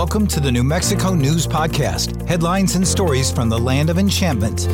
[0.00, 4.66] Welcome to the New Mexico News Podcast headlines and stories from the land of enchantment.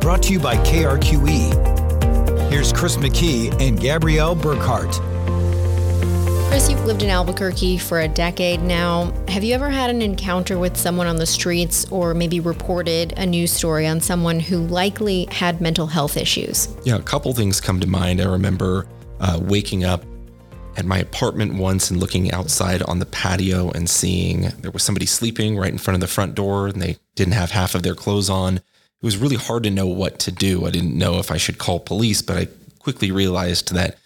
[0.00, 2.50] Brought to you by KRQE.
[2.50, 4.92] Here's Chris McKee and Gabrielle Burkhart.
[6.48, 9.12] Chris, you've lived in Albuquerque for a decade now.
[9.28, 13.24] Have you ever had an encounter with someone on the streets or maybe reported a
[13.24, 16.66] news story on someone who likely had mental health issues?
[16.82, 18.20] Yeah, a couple things come to mind.
[18.20, 18.88] I remember
[19.20, 20.02] uh, waking up
[20.76, 25.06] at my apartment once and looking outside on the patio and seeing there was somebody
[25.06, 27.94] sleeping right in front of the front door and they didn't have half of their
[27.94, 28.56] clothes on.
[28.56, 28.62] It
[29.02, 30.66] was really hard to know what to do.
[30.66, 32.48] I didn't know if I should call police, but I
[32.78, 33.98] quickly realized that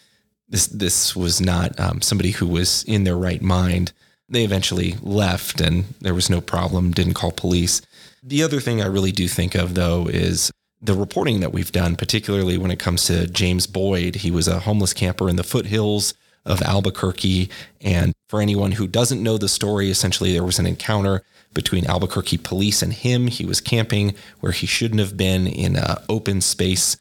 [0.49, 3.93] this this was not um, somebody who was in their right mind.
[4.29, 7.83] They eventually left and there was no problem, didn't call police.
[8.23, 10.51] The other thing I really do think of though is
[10.81, 14.17] the reporting that we've done, particularly when it comes to James Boyd.
[14.17, 17.49] He was a homeless camper in the foothills of Albuquerque.
[17.81, 21.23] And for anyone who doesn't know the story, essentially there was an encounter
[21.55, 23.29] between Albuquerque police and him.
[23.29, 26.97] He was camping where he shouldn't have been in an open space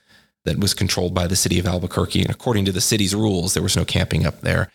[0.46, 2.22] that was controlled by the city of Albuquerque.
[2.22, 4.72] And according to the city's rules, there was no camping up there.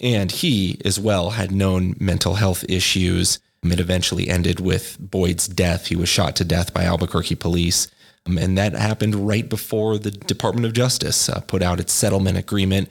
[0.00, 3.38] And he, as well, had known mental health issues.
[3.62, 5.88] It eventually ended with Boyd's death.
[5.88, 7.88] He was shot to death by Albuquerque police.
[8.26, 12.38] Um, and that happened right before the Department of Justice uh, put out its settlement
[12.38, 12.90] agreement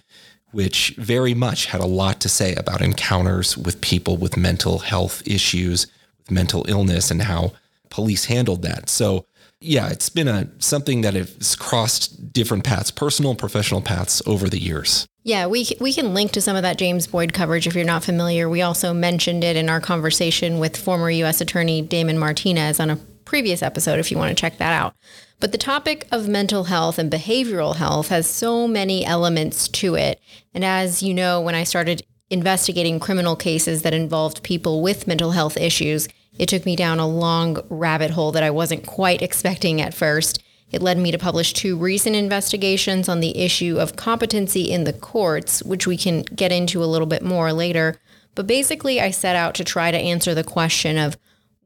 [0.51, 5.25] which very much had a lot to say about encounters with people with mental health
[5.27, 5.87] issues,
[6.19, 7.53] with mental illness, and how
[7.89, 8.89] police handled that.
[8.89, 9.25] So,
[9.61, 14.49] yeah, it's been a something that has crossed different paths, personal and professional paths over
[14.49, 15.05] the years.
[15.23, 18.03] Yeah, we we can link to some of that James Boyd coverage if you're not
[18.03, 18.49] familiar.
[18.49, 21.41] We also mentioned it in our conversation with former U.S.
[21.41, 24.95] Attorney Damon Martinez on a previous episode if you want to check that out.
[25.39, 30.19] But the topic of mental health and behavioral health has so many elements to it.
[30.53, 35.31] And as you know, when I started investigating criminal cases that involved people with mental
[35.31, 39.81] health issues, it took me down a long rabbit hole that I wasn't quite expecting
[39.81, 40.43] at first.
[40.71, 44.93] It led me to publish two recent investigations on the issue of competency in the
[44.93, 47.99] courts, which we can get into a little bit more later.
[48.35, 51.17] But basically, I set out to try to answer the question of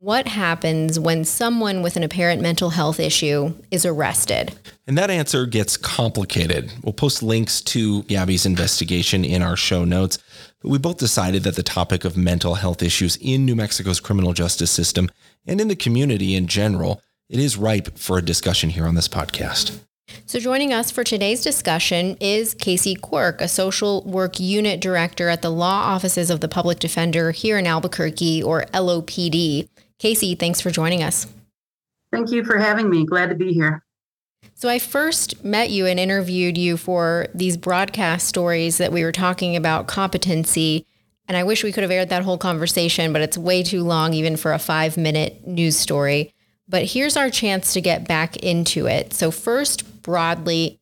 [0.04, 4.54] what happens when someone with an apparent mental health issue is arrested?
[4.86, 6.74] And that answer gets complicated.
[6.84, 10.18] We'll post links to Gabby's investigation in our show notes.
[10.62, 14.34] But we both decided that the topic of mental health issues in New Mexico's criminal
[14.34, 15.10] justice system
[15.48, 19.08] and in the community in general, it is ripe for a discussion here on this
[19.08, 19.80] podcast.
[20.26, 25.42] So, joining us for today's discussion is KC Quirk, a social work unit director at
[25.42, 29.70] the law offices of the public defender here in Albuquerque, or LOPD.
[30.04, 31.28] KC, thanks for joining us.
[32.12, 33.06] Thank you for having me.
[33.06, 33.86] Glad to be here.
[34.54, 39.14] So, I first met you and interviewed you for these broadcast stories that we were
[39.14, 40.86] talking about competency.
[41.28, 44.14] And I wish we could have aired that whole conversation, but it's way too long,
[44.14, 46.34] even for a five minute news story.
[46.68, 49.14] But here's our chance to get back into it.
[49.14, 50.82] So, first, broadly,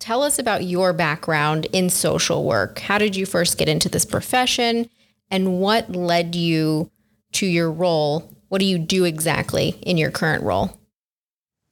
[0.00, 2.80] tell us about your background in social work.
[2.80, 4.90] How did you first get into this profession?
[5.30, 6.90] And what led you
[7.34, 10.78] to your role what do you do exactly in your current role?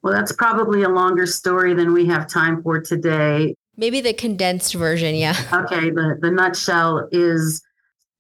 [0.03, 3.55] Well, that's probably a longer story than we have time for today.
[3.77, 5.37] Maybe the condensed version, yeah.
[5.53, 7.63] Okay, the, the nutshell is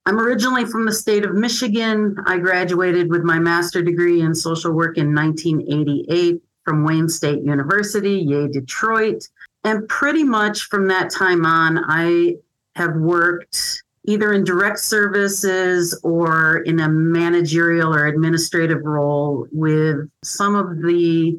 [0.06, 2.16] I'm originally from the state of Michigan.
[2.26, 8.18] I graduated with my master degree in social work in 1988 from Wayne State University,
[8.18, 9.28] yay, Detroit.
[9.64, 12.36] And pretty much from that time on, I
[12.76, 20.54] have worked either in direct services or in a managerial or administrative role with some
[20.54, 21.38] of the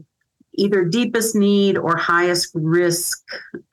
[0.54, 3.20] either deepest need or highest risk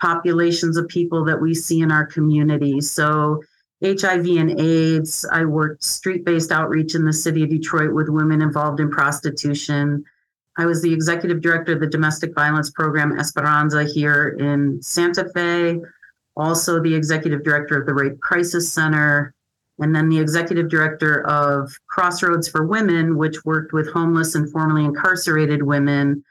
[0.00, 2.81] populations of people that we see in our community.
[2.81, 3.43] So,
[3.83, 8.41] HIV and AIDS, I worked street based outreach in the city of Detroit with women
[8.41, 10.04] involved in prostitution.
[10.56, 15.81] I was the executive director of the domestic violence program Esperanza here in Santa Fe
[16.37, 19.34] also the executive director of the Rape Crisis Center,
[19.78, 24.84] and then the executive director of Crossroads for Women, which worked with homeless and formerly
[24.84, 26.25] incarcerated women.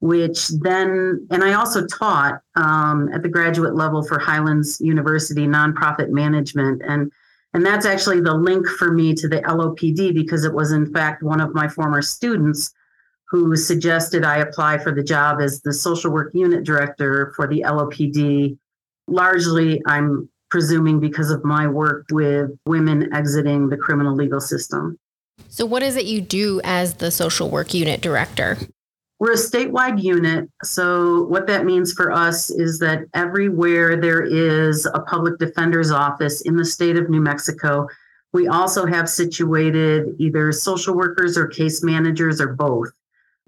[0.00, 6.10] Which then, and I also taught um, at the graduate level for Highlands University nonprofit
[6.10, 7.10] management, and
[7.54, 11.22] and that's actually the link for me to the LOPD because it was in fact
[11.22, 12.74] one of my former students
[13.30, 17.62] who suggested I apply for the job as the social work unit director for the
[17.62, 18.58] LOPD
[19.08, 24.98] largely, I'm presuming because of my work with women exiting the criminal legal system.
[25.48, 28.56] So, what is it you do as the social work unit director?
[29.18, 30.48] We're a statewide unit.
[30.62, 36.42] So, what that means for us is that everywhere there is a public defender's office
[36.42, 37.86] in the state of New Mexico,
[38.32, 42.90] We also have situated either social workers or case managers or both.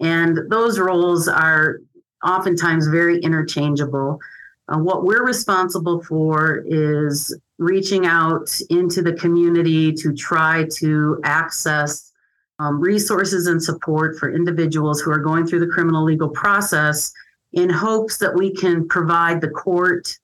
[0.00, 1.78] And those roles are
[2.24, 4.20] oftentimes very interchangeable.
[4.68, 12.12] Uh, what we're responsible for is reaching out into the community to try to access
[12.58, 17.12] um, resources and support for individuals who are going through the criminal legal process
[17.52, 20.18] in hopes that we can provide the court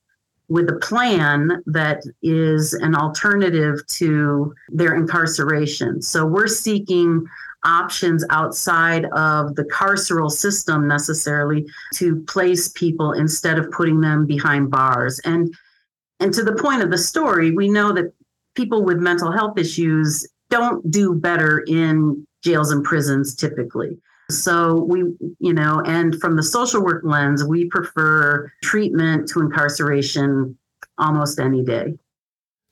[0.49, 6.03] with a plan that is an alternative to their incarceration.
[6.03, 7.27] So we're seeking
[7.65, 14.71] options outside of the carceral system necessarily to place people instead of putting them behind
[14.71, 15.21] bars.
[15.25, 15.55] And
[16.21, 18.13] and to the point of the story, we know that
[18.55, 23.99] people with mental health issues don't do better in jails and prisons typically.
[24.31, 25.05] So we,
[25.41, 30.57] you know, and from the social work lens, we prefer treatment to incarceration
[30.99, 31.95] almost any day.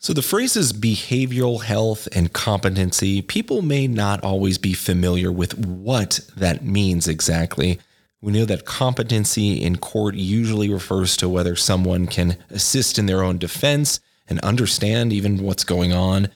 [0.02, 6.20] So the phrases behavioral health and competency, people may not always be familiar with what
[6.38, 7.78] that means exactly.
[8.22, 13.22] We know that competency in court usually refers to whether someone can assist in their
[13.22, 16.30] own defense and understand even what's going on.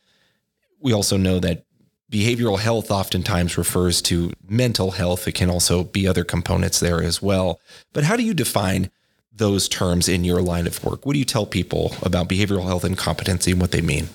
[0.79, 1.65] We also know that
[2.13, 5.27] behavioral health oftentimes refers to mental health.
[5.27, 7.61] It can also be other components there as well.
[7.95, 8.91] But how do you define
[9.37, 11.05] those terms in your line of work?
[11.05, 14.09] What do you tell people about behavioral health and competency and what they mean?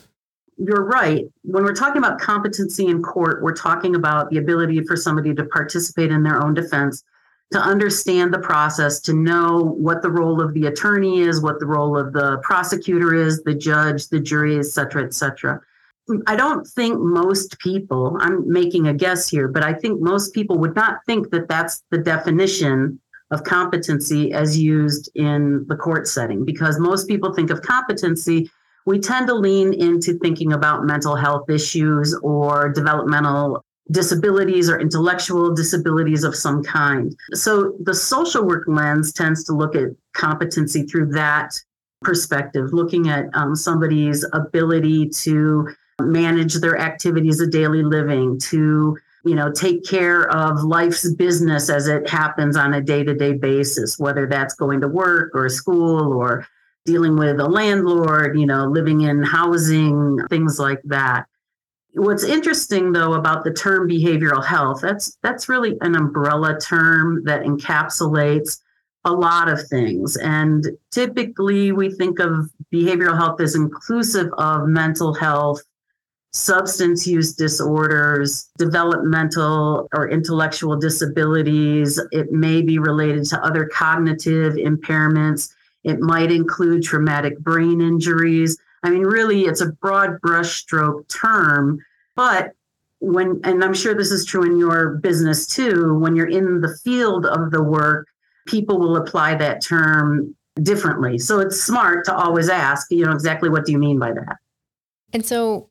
[0.57, 1.25] You're right.
[1.43, 5.45] When we're talking about competency in court, we're talking about the ability for somebody to
[5.45, 7.03] participate in their own defense,
[7.51, 11.65] to understand the process, to know what the role of the attorney is, what the
[11.65, 15.61] role of the prosecutor is, the judge, the jury, et cetera, et cetera.
[16.27, 20.57] I don't think most people, I'm making a guess here, but I think most people
[20.57, 22.99] would not think that that's the definition
[23.31, 28.49] of competency as used in the court setting because most people think of competency
[28.85, 35.53] we tend to lean into thinking about mental health issues or developmental disabilities or intellectual
[35.53, 37.15] disabilities of some kind.
[37.33, 41.53] So the social work lens tends to look at competency through that
[42.01, 45.67] perspective, looking at um, somebody's ability to
[46.01, 51.87] manage their activities of daily living, to you know take care of life's business as
[51.87, 56.47] it happens on a day-to-day basis whether that's going to work or school or
[56.85, 61.25] dealing with a landlord you know living in housing things like that.
[61.93, 67.43] What's interesting though about the term behavioral health that's that's really an umbrella term that
[67.43, 68.59] encapsulates
[69.05, 70.17] a lot of things.
[70.17, 75.61] And typically we think of behavioral health as inclusive of mental health
[76.31, 81.99] substance use disorders, developmental or intellectual disabilities.
[82.11, 85.51] It may be related to other cognitive impairments.
[85.83, 88.57] It might include traumatic brain injuries.
[88.83, 91.79] I mean, really, it's a broad brushstroke term,
[92.15, 92.53] but
[92.99, 96.77] when, and I'm sure this is true in your business too, when you're in the
[96.83, 98.07] field of the work,
[98.45, 101.17] people will apply that term differently.
[101.17, 104.37] So it's smart to always ask, you know, exactly what do you mean by that?
[105.13, 105.68] And so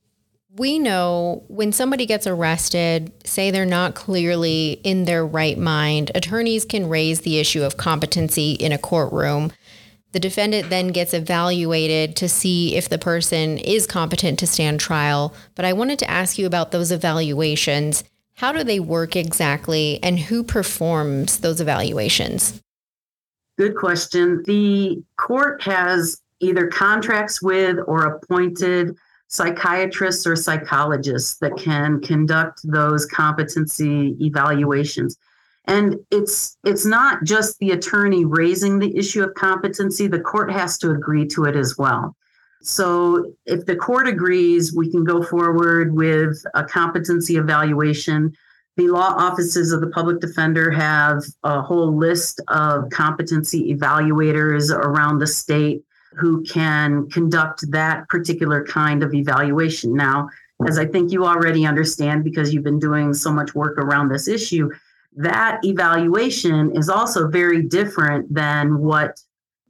[0.59, 6.65] we know when somebody gets arrested, say they're not clearly in their right mind, attorneys
[6.65, 9.53] can raise the issue of competency in a courtroom.
[10.13, 15.35] The defendant then gets evaluated to see if the person is competent to stand trial.
[15.55, 18.05] But I wanted to ask you about those evaluations.
[18.35, 22.63] How do they work exactly, and who performs those evaluations?
[23.59, 24.45] Good question.
[24.47, 28.97] The court has either contracts with or appointed
[29.29, 35.17] psychiatrists or psychologists that can conduct those competency evaluations.
[35.67, 40.79] And it's it's not just the attorney raising the issue of competency the court has
[40.79, 42.17] to agree to it as well.
[42.63, 48.33] So if the court agrees we can go forward with a competency evaluation.
[48.79, 55.19] The law offices of the public defender have a whole list of competency evaluators around
[55.19, 55.83] the state
[56.19, 59.95] who can conduct that particular kind of evaluation.
[59.95, 60.29] Now,
[60.67, 64.27] as I think you already understand because you've been doing so much work around this
[64.27, 64.71] issue,
[65.17, 69.21] that evaluation is also very different than what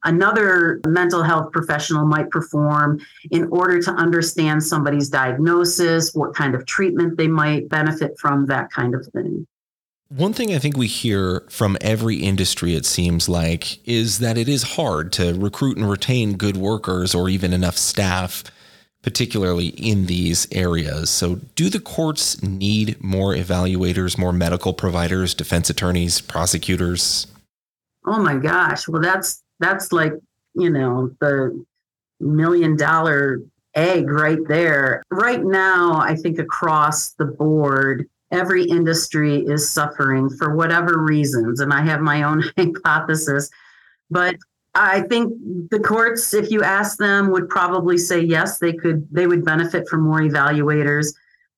[0.04, 3.00] another mental health professional might perform
[3.30, 8.70] in order to understand somebody's diagnosis, what kind of treatment they might benefit from, that
[8.70, 9.46] kind of thing.
[10.08, 14.48] One thing I think we hear from every industry, it seems like, is that it
[14.48, 18.44] is hard to recruit and retain good workers or even enough staff,
[19.02, 21.10] particularly in these areas.
[21.10, 27.26] So, do the courts need more evaluators, more medical providers, defense attorneys, prosecutors?
[28.06, 28.88] Oh my gosh.
[28.88, 30.14] Well, that's that's like,
[30.54, 31.62] you know, the
[32.18, 33.40] million dollar
[33.74, 35.02] egg right there.
[35.10, 41.60] Right now, I think across the board, every industry is suffering for whatever reasons.
[41.60, 43.50] And I have my own hypothesis.
[44.10, 44.36] But
[44.74, 45.32] I think
[45.70, 49.88] the courts, if you ask them, would probably say yes, they could, they would benefit
[49.88, 51.14] from more evaluators.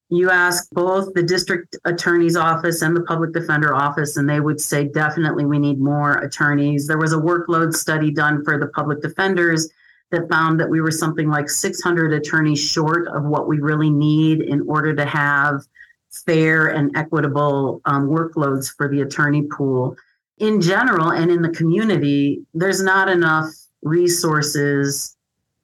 [0.09, 4.61] You ask both the district attorney's office and the public defender office, and they would
[4.61, 6.87] say definitely we need more attorneys.
[6.87, 9.69] There was a workload study done for the public defenders
[10.11, 14.41] that found that we were something like 600 attorneys short of what we really need
[14.41, 15.63] in order to have
[16.11, 19.97] fair and equitable um, workloads for the attorney pool.
[20.39, 23.51] In general and in the community, there's not enough
[23.83, 25.17] resources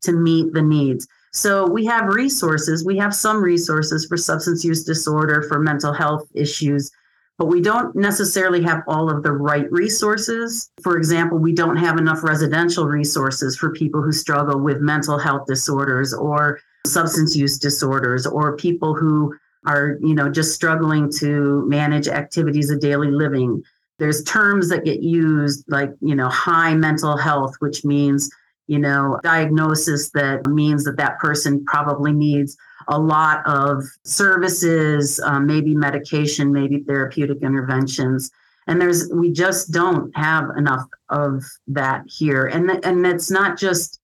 [0.03, 1.07] to meet the needs.
[1.33, 6.29] So we have resources, we have some resources for substance use disorder, for mental health
[6.35, 6.91] issues,
[7.37, 10.71] but we don't necessarily have all of the right resources.
[10.83, 15.47] For example, we don't have enough residential resources for people who struggle with mental health
[15.47, 19.35] disorders or substance use disorders or people who
[19.67, 23.63] are, you know, just struggling to manage activities of daily living.
[23.99, 28.31] There's terms that get used like, you know, high mental health, which means,
[28.67, 32.57] you know, diagnosis that means that that person probably needs
[32.89, 38.31] a lot of services, um, maybe medication, maybe therapeutic interventions.
[38.67, 42.47] And there's, we just don't have enough of that here.
[42.47, 44.01] And, and it's not just,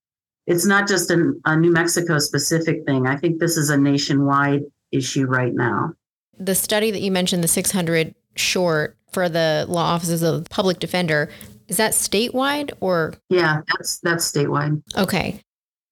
[0.46, 3.06] it's not just a, a New Mexico specific thing.
[3.06, 5.94] I think this is a nationwide issue right now.
[6.38, 10.78] The study that you mentioned, the 600 short for the law offices of the public
[10.78, 11.28] defender,
[11.68, 13.14] is that statewide or?
[13.28, 14.82] Yeah, that's that's statewide.
[14.96, 15.40] Okay.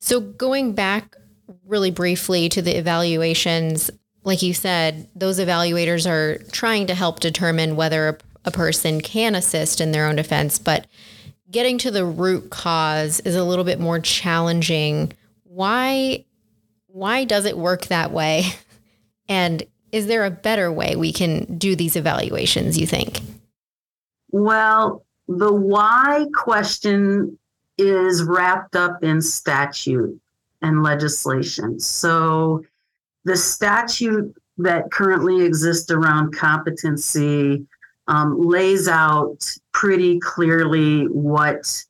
[0.00, 1.16] So going back
[1.66, 3.90] really briefly to the evaluations,
[4.24, 9.80] like you said, those evaluators are trying to help determine whether a person can assist
[9.80, 10.86] in their own defense, but
[11.50, 15.12] getting to the root cause is a little bit more challenging.
[15.44, 16.24] Why
[16.86, 18.44] why does it work that way?
[19.30, 23.20] And is there a better way we can do these evaluations, you think?
[24.32, 27.38] Well, the why question
[27.78, 30.20] is wrapped up in statute
[30.60, 31.78] and legislation.
[31.78, 32.64] So
[33.24, 37.64] the statute that currently exists around competency
[38.08, 41.84] um, lays out pretty clearly what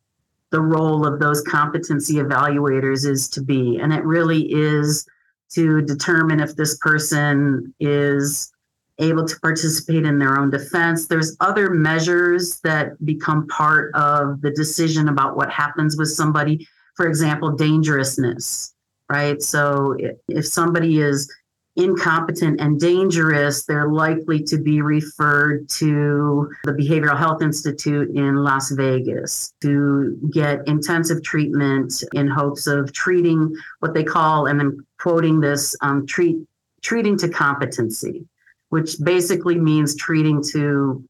[0.51, 3.79] the role of those competency evaluators is to be.
[3.79, 5.07] And it really is
[5.55, 8.53] to determine if this person is
[8.99, 11.07] able to participate in their own defense.
[11.07, 16.67] There's other measures that become part of the decision about what happens with somebody
[17.01, 18.75] for example, dangerousness,
[19.09, 19.41] right?
[19.41, 19.97] So
[20.29, 21.33] if somebody is
[21.77, 28.71] incompetent and dangerous, they're likely to be referred to the Behavioral Health Institute in Las
[28.73, 35.41] Vegas to get intensive treatment in hopes of treating what they call, and I'm quoting
[35.41, 36.37] this, um, treat
[36.83, 38.27] treating to competency,
[38.71, 41.05] which basically means treating to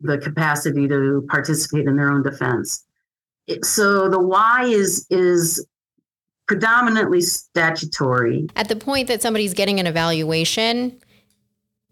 [0.00, 2.84] the capacity to participate in their own defense.
[3.62, 5.64] So the why is is
[6.46, 8.48] predominantly statutory.
[8.56, 11.00] At the point that somebody's getting an evaluation,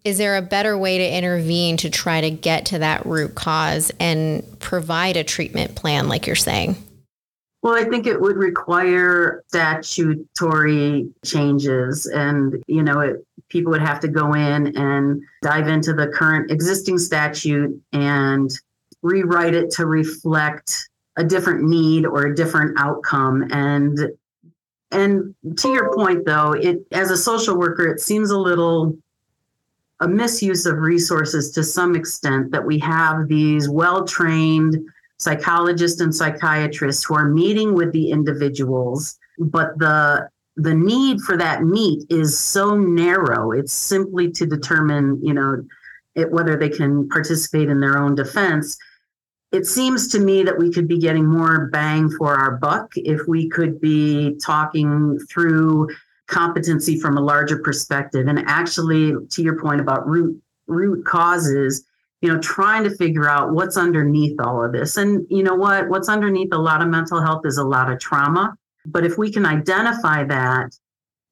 [0.05, 3.91] is there a better way to intervene to try to get to that root cause
[3.99, 6.77] and provide a treatment plan, like you're saying?
[7.63, 14.01] Well, I think it would require statutory changes, and you know, it, people would have
[14.01, 18.51] to go in and dive into the current existing statute and
[19.03, 24.11] rewrite it to reflect a different need or a different outcome and
[24.95, 28.97] and to your point though it as a social worker it seems a little
[30.01, 34.77] a misuse of resources to some extent that we have these well-trained
[35.19, 41.65] psychologists and psychiatrists who are meeting with the individuals but the the need for that
[41.65, 43.51] meet is so narrow.
[43.53, 45.65] It's simply to determine you know
[46.15, 48.79] it, whether they can participate in their own defense
[49.55, 53.21] it seems to me that we could be getting more bang for our buck if
[53.29, 55.89] we could be talking through
[56.27, 58.27] competency from a larger perspective.
[58.27, 61.85] And actually to your point about root root causes
[62.21, 64.97] you know trying to figure out what's underneath all of this.
[64.97, 65.89] And you know what?
[65.89, 68.57] What's underneath a lot of mental health is a lot of trauma.
[68.87, 70.77] But if we can identify that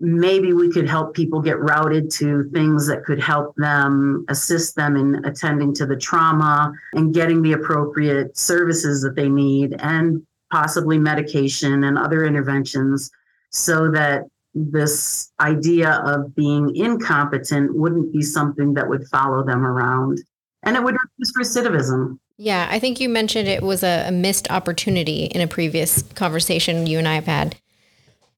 [0.03, 4.97] maybe we could help people get routed to things that could help them assist them
[4.97, 10.99] in attending to the trauma and getting the appropriate services that they need and possibly
[10.99, 13.13] medication and other interventions
[13.51, 20.21] so that this idea of being incompetent wouldn't be something that would follow them around.
[20.65, 22.19] And it would reduce recidivism.
[22.39, 26.99] Yeah i think you mentioned it was a, missed opportunity in a previous conversation you
[26.99, 27.57] and i have had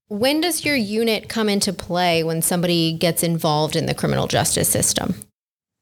[0.07, 4.69] When does your unit come into play when somebody gets involved in the criminal justice
[4.69, 5.15] system?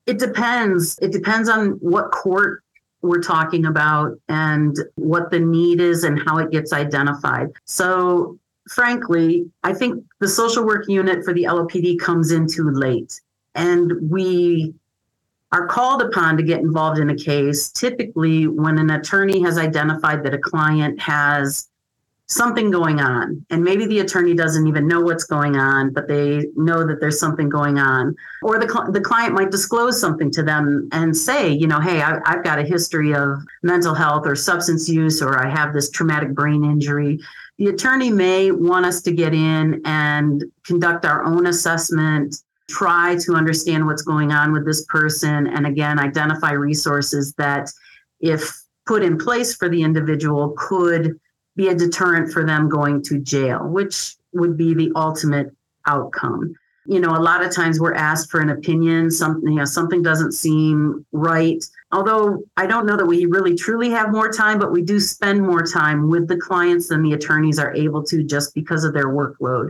[0.06, 0.98] It depends.
[1.02, 2.64] It depends on what court
[3.02, 7.50] we're talking about and what the need is and how it gets identified.
[7.66, 8.40] So,
[8.70, 13.20] frankly, I think the social work unit for the LOPD comes in too late.
[13.56, 14.74] And we
[15.52, 20.24] are called upon to get involved in a case typically when an attorney has identified
[20.24, 21.70] that a client has
[22.34, 23.46] something going on.
[23.50, 27.20] And maybe the attorney doesn't even know what's going on but they know that there's
[27.20, 28.16] something going on.
[28.42, 32.02] Or the, cl- the client might disclose something to them and say you know hey
[32.02, 35.90] I, i've got a history of mental health or substance use or i have this
[35.90, 37.20] traumatic brain injury.
[37.60, 42.36] The attorney may want us to get in and conduct our own assessment
[42.70, 47.70] try to understand what's going on with this person and again identify resources that
[48.20, 51.20] if put in place for the individual could
[51.56, 55.56] be a deterrent for them going to jail, which would be the ultimate
[55.88, 56.56] outcome.
[56.86, 60.02] You know, a lot of times we're asked for an opinion, something, you know, something
[60.02, 61.64] doesn't seem right.
[61.94, 65.42] Although I don't know that we really truly have more time, but we do spend
[65.42, 69.08] more time with the clients than the attorneys are able to just because of their
[69.08, 69.70] workload.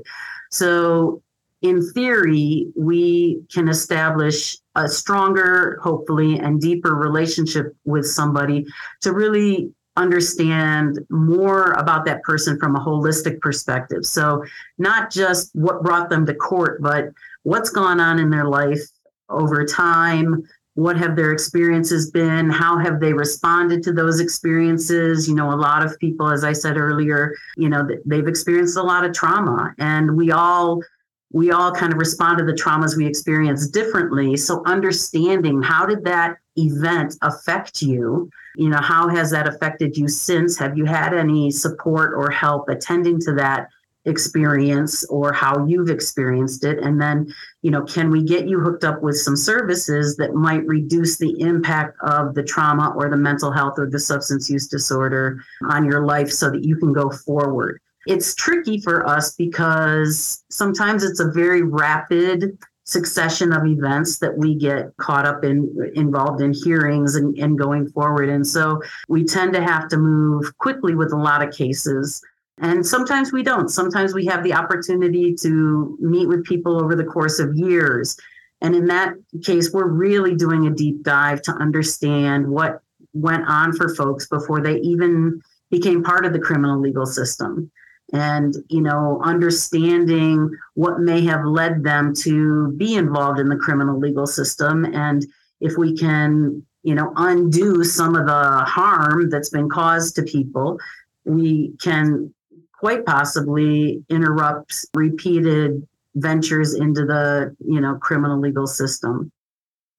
[0.49, 1.21] So,
[1.61, 8.65] in theory, we can establish a stronger, hopefully, and deeper relationship with somebody
[9.01, 14.05] to really understand more about that person from a holistic perspective.
[14.05, 14.43] So,
[14.77, 17.09] not just what brought them to court, but
[17.43, 18.81] what's gone on in their life
[19.29, 20.43] over time.
[20.75, 22.49] What have their experiences been?
[22.49, 25.27] How have they responded to those experiences?
[25.27, 28.81] You know, a lot of people, as I said earlier, you know, they've experienced a
[28.81, 30.81] lot of trauma, and we all
[31.31, 34.35] we all kind of respond to the traumas we experience differently.
[34.35, 38.29] So, understanding how did that event affect you?
[38.55, 40.57] You know, how has that affected you since?
[40.57, 43.69] Have you had any support or help attending to that
[44.05, 46.79] experience or how you've experienced it?
[46.79, 50.65] And then, you know, can we get you hooked up with some services that might
[50.65, 55.39] reduce the impact of the trauma or the mental health or the substance use disorder
[55.69, 57.79] on your life so that you can go forward?
[58.05, 64.55] It's tricky for us because sometimes it's a very rapid succession of events that we
[64.55, 68.29] get caught up in involved in hearings and, and going forward.
[68.29, 72.21] And so we tend to have to move quickly with a lot of cases.
[72.59, 73.69] And sometimes we don't.
[73.69, 78.17] Sometimes we have the opportunity to meet with people over the course of years.
[78.61, 82.81] And in that case we're really doing a deep dive to understand what
[83.13, 87.71] went on for folks before they even became part of the criminal legal system
[88.13, 93.99] and you know understanding what may have led them to be involved in the criminal
[93.99, 95.25] legal system and
[95.59, 100.77] if we can you know undo some of the harm that's been caused to people
[101.25, 102.33] we can
[102.83, 109.31] quite possibly interrupt repeated ventures into the you know criminal legal system.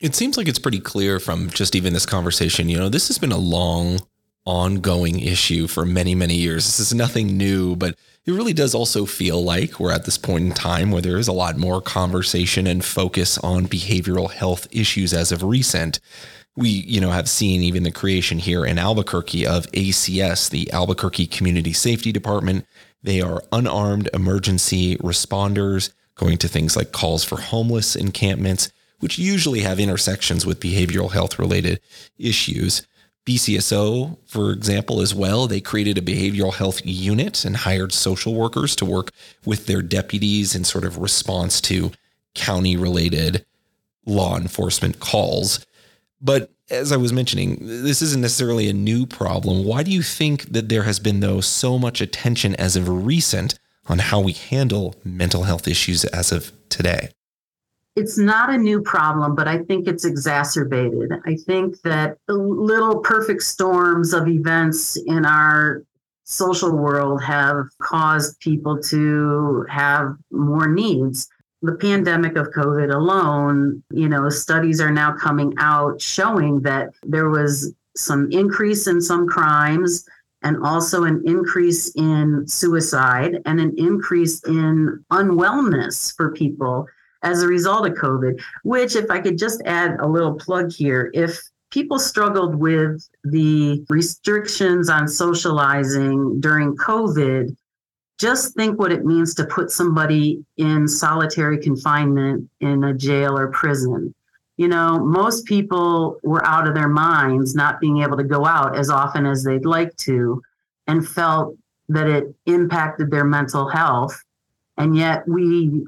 [0.00, 3.18] It seems like it's pretty clear from just even this conversation you know this has
[3.18, 4.00] been a long
[4.46, 6.66] ongoing issue for many, many years.
[6.66, 10.44] This is nothing new, but it really does also feel like we're at this point
[10.44, 15.12] in time where there is a lot more conversation and focus on behavioral health issues
[15.12, 16.00] as of recent.
[16.56, 21.26] We, you know, have seen even the creation here in Albuquerque of ACS, the Albuquerque
[21.26, 22.66] Community Safety Department.
[23.02, 29.60] They are unarmed emergency responders going to things like calls for homeless encampments, which usually
[29.60, 31.80] have intersections with behavioral health related
[32.18, 32.86] issues.
[33.26, 38.76] BCSO, for example, as well, they created a behavioral health unit and hired social workers
[38.76, 39.10] to work
[39.46, 41.90] with their deputies in sort of response to
[42.34, 43.46] county related
[44.04, 45.64] law enforcement calls.
[46.20, 49.64] But as I was mentioning, this isn't necessarily a new problem.
[49.64, 53.58] Why do you think that there has been, though, so much attention as of recent
[53.86, 57.10] on how we handle mental health issues as of today?
[57.96, 61.12] It's not a new problem, but I think it's exacerbated.
[61.26, 65.84] I think that little perfect storms of events in our
[66.24, 71.28] social world have caused people to have more needs.
[71.62, 77.30] The pandemic of COVID alone, you know, studies are now coming out showing that there
[77.30, 80.04] was some increase in some crimes
[80.42, 86.86] and also an increase in suicide and an increase in unwellness for people
[87.24, 91.10] as a result of COVID, which, if I could just add a little plug here,
[91.14, 97.56] if people struggled with the restrictions on socializing during COVID,
[98.20, 103.48] just think what it means to put somebody in solitary confinement in a jail or
[103.48, 104.14] prison.
[104.56, 108.76] You know, most people were out of their minds, not being able to go out
[108.76, 110.40] as often as they'd like to,
[110.86, 111.56] and felt
[111.88, 114.22] that it impacted their mental health
[114.76, 115.86] And yet we,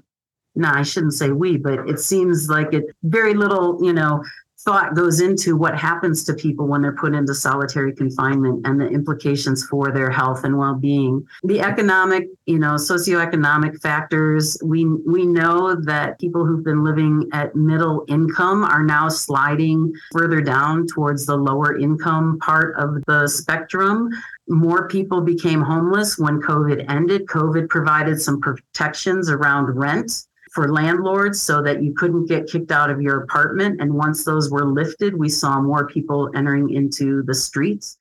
[0.57, 4.23] no, I shouldn't say we, but it seems like it very little, you know,
[4.67, 8.89] thought goes into what happens to people when they're put into solitary confinement and the
[8.89, 11.25] implications for their health and well-being.
[11.45, 17.55] The economic, you know, socioeconomic factors, we we know that people who've been living at
[17.55, 24.11] middle income are now sliding further down towards the lower income part of the spectrum.
[24.49, 27.27] More people became homeless when COVID ended.
[27.27, 32.89] COVID provided some protections around rent for landlords so that you couldn't get kicked out
[32.89, 33.79] of your apartment.
[33.79, 37.99] And once those were lifted, we saw more people entering into the streets.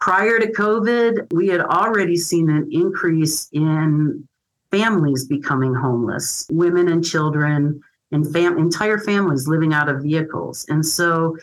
[0.00, 4.26] Prior to COVID, we had already seen an increase in
[4.72, 10.66] families becoming homeless, women and children, and fam- entire families living out of vehicles.
[10.68, 11.36] And so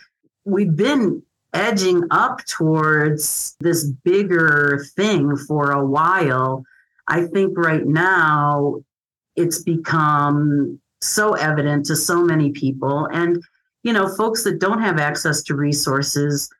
[0.44, 1.22] we've been
[1.54, 6.64] edging up towards this bigger thing for a while.
[7.08, 8.82] I think right now
[9.40, 13.06] it's become so evident to so many people.
[13.12, 13.42] And,
[13.82, 16.50] you know, folks that don't have access to resources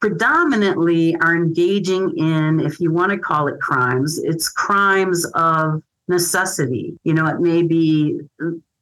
[0.00, 6.98] predominantly are engaging in, if you want to call it crimes, it's crimes of necessity.
[7.04, 8.20] You know, it may be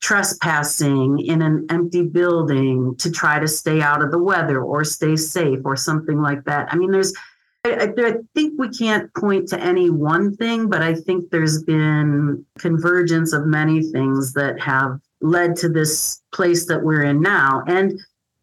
[0.00, 5.16] trespassing in an empty building to try to stay out of the weather or stay
[5.16, 6.68] safe or something like that.
[6.70, 7.14] I mean, there's
[7.64, 12.44] I, I, think we can't point to any one thing, but I think there's been
[12.58, 17.62] convergence of many things that have led to this place that we're in now.
[17.66, 17.98] And,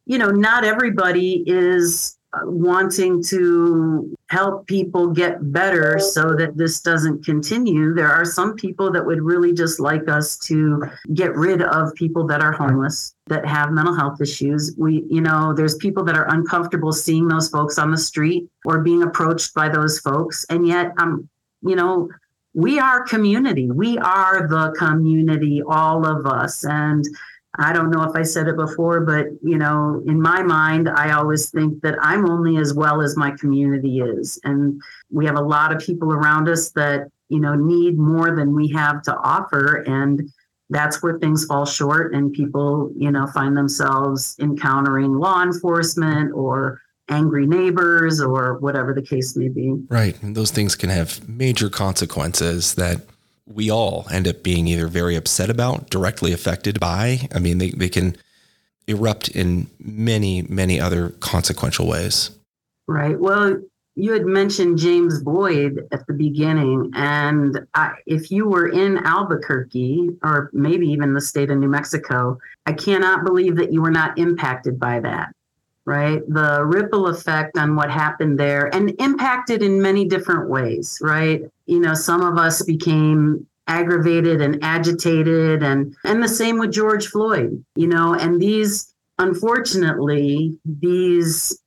[0.05, 6.79] you know, not everybody is uh, wanting to help people get better so that this
[6.79, 7.93] doesn't continue.
[7.93, 12.25] There are some people that would really just like us to get rid of people
[12.27, 14.73] that are homeless, that have mental health issues.
[14.77, 18.79] We, you know, there's people that are uncomfortable seeing those folks on the street or
[18.79, 20.45] being approached by those folks.
[20.49, 21.27] And yet, um,
[21.61, 22.09] you know,
[22.53, 23.69] we are community.
[23.69, 26.63] We are the community, all of us.
[26.63, 27.03] And
[27.59, 31.11] I don't know if I said it before, but you know, in my mind, I
[31.11, 34.39] always think that I'm only as well as my community is.
[34.43, 38.55] And we have a lot of people around us that, you know, need more than
[38.55, 39.83] we have to offer.
[39.85, 40.29] And
[40.69, 46.81] that's where things fall short and people, you know, find themselves encountering law enforcement or
[47.09, 49.73] angry neighbors or whatever the case may be.
[49.89, 50.21] Right.
[50.23, 53.01] And those things can have major consequences that
[53.53, 57.27] we all end up being either very upset about, directly affected by.
[57.33, 58.15] I mean, they, they can
[58.87, 62.31] erupt in many, many other consequential ways.
[62.87, 63.19] Right.
[63.19, 63.61] Well,
[63.95, 70.09] you had mentioned James Boyd at the beginning, and I, if you were in Albuquerque
[70.23, 74.17] or maybe even the state of New Mexico, I cannot believe that you were not
[74.17, 75.33] impacted by that.
[75.83, 76.21] Right.
[76.27, 80.99] The ripple effect on what happened there and impacted in many different ways.
[81.01, 81.41] Right
[81.71, 87.07] you know, some of us became aggravated and agitated and and the same with George
[87.07, 91.57] Floyd, you know, and these unfortunately these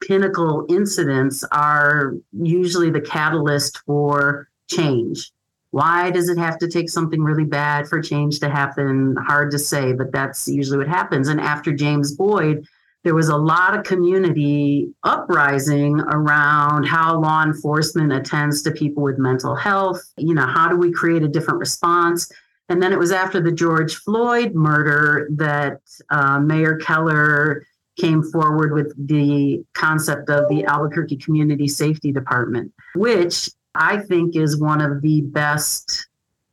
[0.00, 5.32] pinnacle incidents are usually the catalyst for change.
[5.72, 9.16] Why does it have to take something really bad for change to happen?
[9.26, 11.26] Hard to say, but that's usually what happens.
[11.26, 12.68] And after James Boyd,
[13.02, 19.18] there was a lot of community uprising around how law enforcement attends to people with
[19.18, 20.02] mental health.
[20.18, 22.30] You know, how do we create a different response?
[22.68, 27.64] And then it was after the George Floyd murder that uh, Mayor Keller
[27.98, 34.60] came forward with the concept of the Albuquerque Community Safety Department, which I think is
[34.60, 36.08] one of the best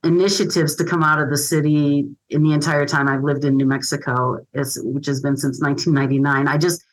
[0.07, 3.65] initiatives to come out of the city in the entire time I've lived in New
[3.65, 6.47] Mexico, which has been since 1999.
[6.47, 6.83] I just,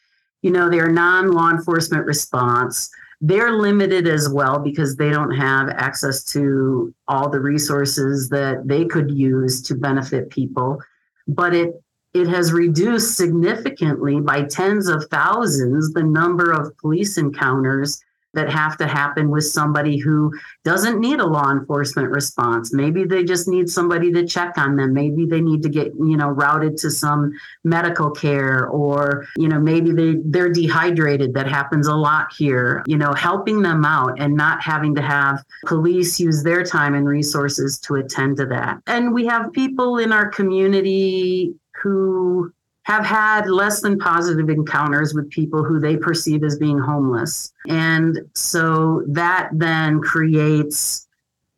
[0.43, 2.91] you know, they're non law enforcement response.
[3.21, 8.85] They're limited as well because they don't have access to all the resources that they
[8.85, 10.83] could use to benefit people.
[11.27, 11.81] But it
[12.13, 18.01] it has reduced significantly by tens of thousands the number of police encounters
[18.35, 20.33] that have to happen with somebody who
[20.65, 22.73] doesn't need a law enforcement response.
[22.73, 24.93] Maybe they just need somebody to check on them.
[24.93, 27.33] Maybe they need to get, you know, routed to some
[27.65, 31.35] medical care or, you know, maybe they they're dehydrated.
[31.35, 32.83] That happens a lot here.
[32.87, 37.07] You know, helping them out and not having to have police use their time and
[37.07, 38.81] resources to attend to that.
[38.87, 42.53] And we have people in our community who
[42.85, 47.53] have had less than positive encounters with people who they perceive as being homeless.
[47.69, 51.09] And so that then creates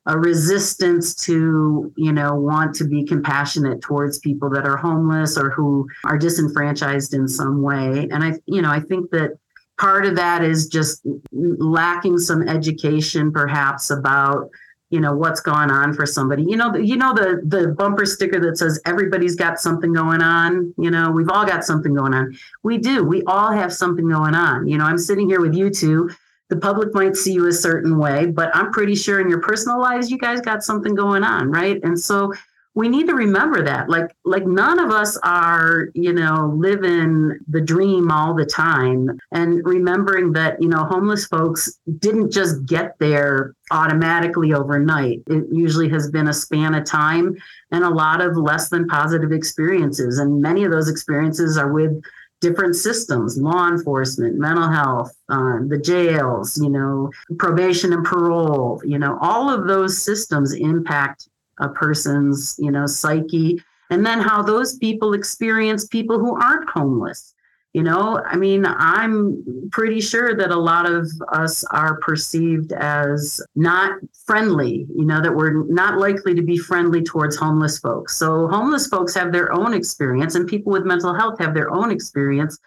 [0.07, 5.51] a resistance to, you know, want to be compassionate towards people that are homeless or
[5.51, 8.09] who are disenfranchised in some way.
[8.13, 9.33] And I, you know, I think that
[9.79, 14.49] part of that is just lacking some education perhaps about
[14.91, 16.45] you know what's going on for somebody.
[16.45, 20.75] You know you know the the bumper sticker that says everybody's got something going on
[20.79, 22.37] you know we've all got something going on.
[22.63, 23.05] We do.
[23.05, 24.69] We all have something going on.
[24.69, 26.11] You know i'm sitting here with you two.
[26.49, 29.81] The public might see you a certain way but i'm pretty sure in your personal
[29.81, 31.81] lives you guys got something going on right?
[31.83, 32.33] And so
[32.77, 33.89] we need to remember that.
[33.89, 39.19] Like like none of us are you know living the dream all the time.
[39.33, 45.23] And remembering that you know homeless folks didn't just get there automatically overnight.
[45.27, 47.35] It usually has been a span of time
[47.73, 50.19] and a lot of less than positive experiences.
[50.19, 52.01] And many of those experiences are with
[52.43, 58.99] different systems law enforcement mental health uh, the jails you know probation and parole you
[58.99, 64.77] know all of those systems impact a person's you know psyche and then how those
[64.79, 67.33] people experience people who aren't homeless.
[67.73, 73.39] You know i mean i'm pretty sure that a lot of us are perceived as
[73.55, 78.17] not friendly you know that we're not likely to be friendly towards homeless folks.
[78.17, 81.91] So homeless folks have their own experience and people with mental health have their own
[81.91, 82.59] experience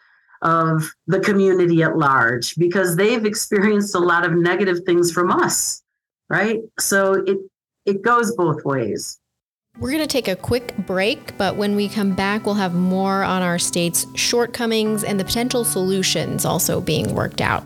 [0.43, 5.81] of the community at large because they've experienced a lot of negative things from us
[6.29, 6.59] right?
[6.79, 7.39] So it
[7.89, 9.19] it goes both ways.
[9.79, 13.23] We're going to take a quick break, but when we come back, we'll have more
[13.23, 17.63] on our state's shortcomings and the potential solutions also being worked out.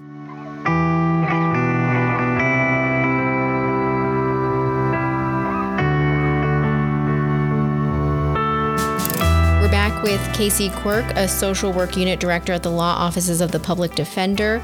[9.61, 13.51] We're back with KC Quirk, a social work unit director at the law offices of
[13.51, 14.61] the public defender.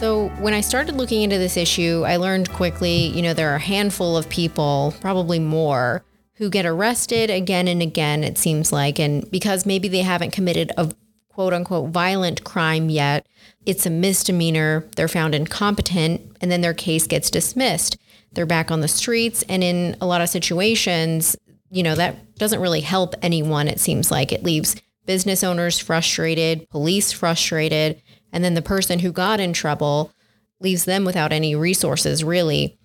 [0.00, 3.56] So, when I started looking into this issue, I learned quickly, you know, there are
[3.56, 6.04] a handful of people, probably more,
[6.34, 8.98] who get arrested again and again, it seems like.
[8.98, 10.92] And because maybe they haven't committed a
[11.28, 13.26] quote unquote violent crime yet,
[13.66, 14.84] it's a misdemeanor.
[14.96, 17.96] They're found incompetent, and then their case gets dismissed.
[18.32, 19.44] They're back on the streets.
[19.48, 21.36] And in a lot of situations,
[21.70, 24.32] you know, that doesn't really help anyone, it seems like.
[24.32, 24.76] It leaves
[25.06, 28.02] business owners frustrated, police frustrated
[28.34, 30.12] and then the person who got in trouble
[30.60, 32.76] leaves them without any resources, really.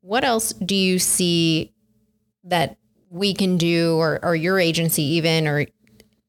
[0.00, 1.74] What else do you see
[2.44, 2.78] that
[3.10, 5.66] we can do, or, or your agency even, or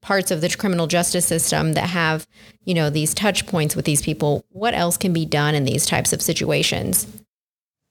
[0.02, 2.28] parts of the criminal justice system that have,
[2.66, 4.44] you know, these touch points with these people?
[4.50, 7.08] What else can be done in these types of situations?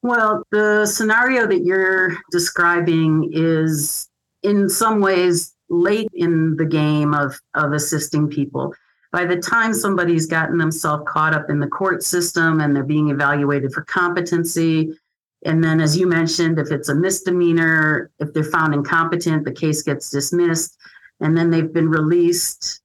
[0.03, 4.09] Well, the scenario that you're describing is
[4.43, 8.75] in some ways late in the game of, of assisting people
[9.13, 13.11] by the time somebody's gotten themselves caught up in the court system and they're being
[13.11, 14.99] evaluated for competency,
[15.45, 19.83] and then as you mentioned, if it's a misdemeanor, if they're found incompetent, the case
[19.83, 20.79] gets dismissed,
[21.21, 22.81] and then they've been released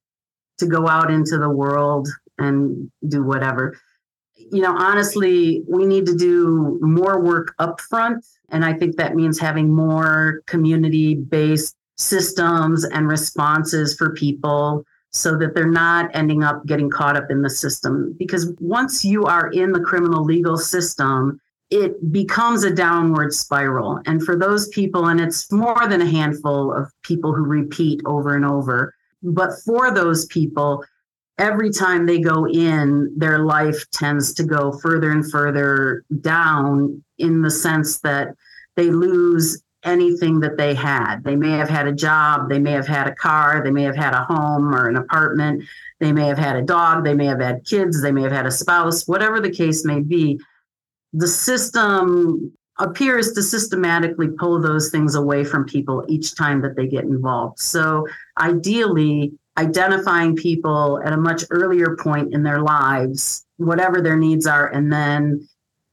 [0.57, 3.77] to go out into the world and do whatever.
[4.35, 8.25] You know, honestly, we need to do more work up front.
[8.49, 15.37] And I think that means having more community based systems and responses for people so
[15.37, 18.15] that they're not ending up getting caught up in the system.
[18.17, 21.39] Because once you are in the criminal legal system,
[21.69, 23.99] it becomes a downward spiral.
[24.05, 28.35] And for those people, and it's more than a handful of people who repeat over
[28.35, 28.93] and over,
[29.23, 30.85] but for those people,
[31.37, 37.41] every time they go in, their life tends to go further and further down in
[37.41, 38.29] the sense that
[38.75, 41.23] they lose anything that they had.
[41.23, 43.95] They may have had a job, they may have had a car, they may have
[43.95, 45.63] had a home or an apartment,
[45.99, 48.45] they may have had a dog, they may have had kids, they may have had
[48.45, 50.39] a spouse, whatever the case may be.
[51.13, 56.87] The system appears to systematically pull those things away from people each time that they
[56.87, 57.59] get involved.
[57.59, 58.05] So,
[58.39, 64.67] ideally, identifying people at a much earlier point in their lives, whatever their needs are,
[64.67, 65.47] and then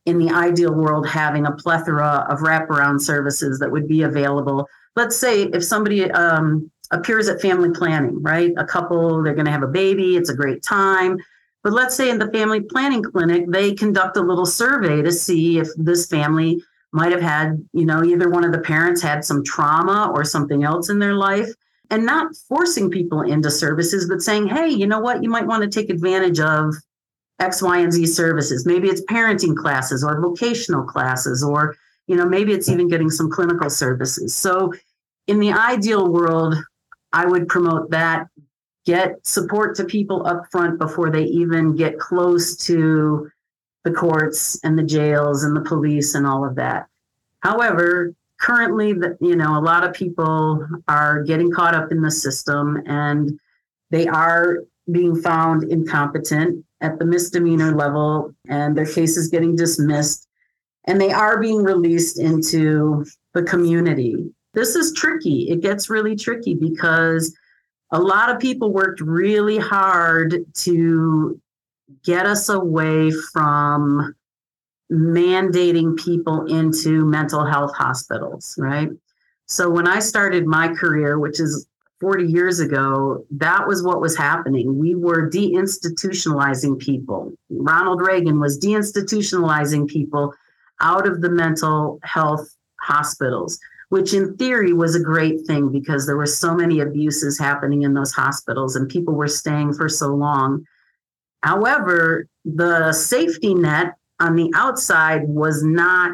[0.06, 4.68] in the ideal world, having a plethora of wraparound services that would be available.
[4.96, 8.52] Let's say if somebody um, appears at family planning, right?
[8.56, 11.18] A couple, they're going to have a baby, it's a great time.
[11.62, 15.58] But let's say in the family planning clinic, they conduct a little survey to see
[15.58, 16.62] if this family
[16.92, 20.62] might have had, you know, either one of the parents had some trauma or something
[20.62, 21.48] else in their life,
[21.90, 25.62] and not forcing people into services, but saying, hey, you know what, you might want
[25.62, 26.74] to take advantage of
[27.40, 28.66] X, Y, and Z services.
[28.66, 33.30] Maybe it's parenting classes or vocational classes, or you know, maybe it's even getting some
[33.30, 34.34] clinical services.
[34.34, 34.72] So
[35.26, 36.54] in the ideal world,
[37.12, 38.28] I would promote that.
[38.84, 43.30] Get support to people up front before they even get close to
[43.84, 46.86] the courts and the jails and the police and all of that.
[47.40, 52.10] However, currently that you know a lot of people are getting caught up in the
[52.10, 53.38] system and
[53.90, 54.58] they are
[54.90, 60.28] being found incompetent at the misdemeanor level and their case is getting dismissed.
[60.86, 64.30] and they are being released into the community.
[64.52, 65.48] This is tricky.
[65.48, 67.34] It gets really tricky because
[67.90, 71.40] a lot of people worked really hard to
[72.04, 74.14] get us away from
[74.92, 78.90] mandating people into mental health hospitals, right?
[79.46, 81.66] So when I started my career, which is
[82.04, 84.78] 40 years ago, that was what was happening.
[84.78, 87.32] We were deinstitutionalizing people.
[87.48, 90.34] Ronald Reagan was deinstitutionalizing people
[90.82, 92.46] out of the mental health
[92.78, 97.84] hospitals, which in theory was a great thing because there were so many abuses happening
[97.84, 100.62] in those hospitals and people were staying for so long.
[101.42, 106.12] However, the safety net on the outside was not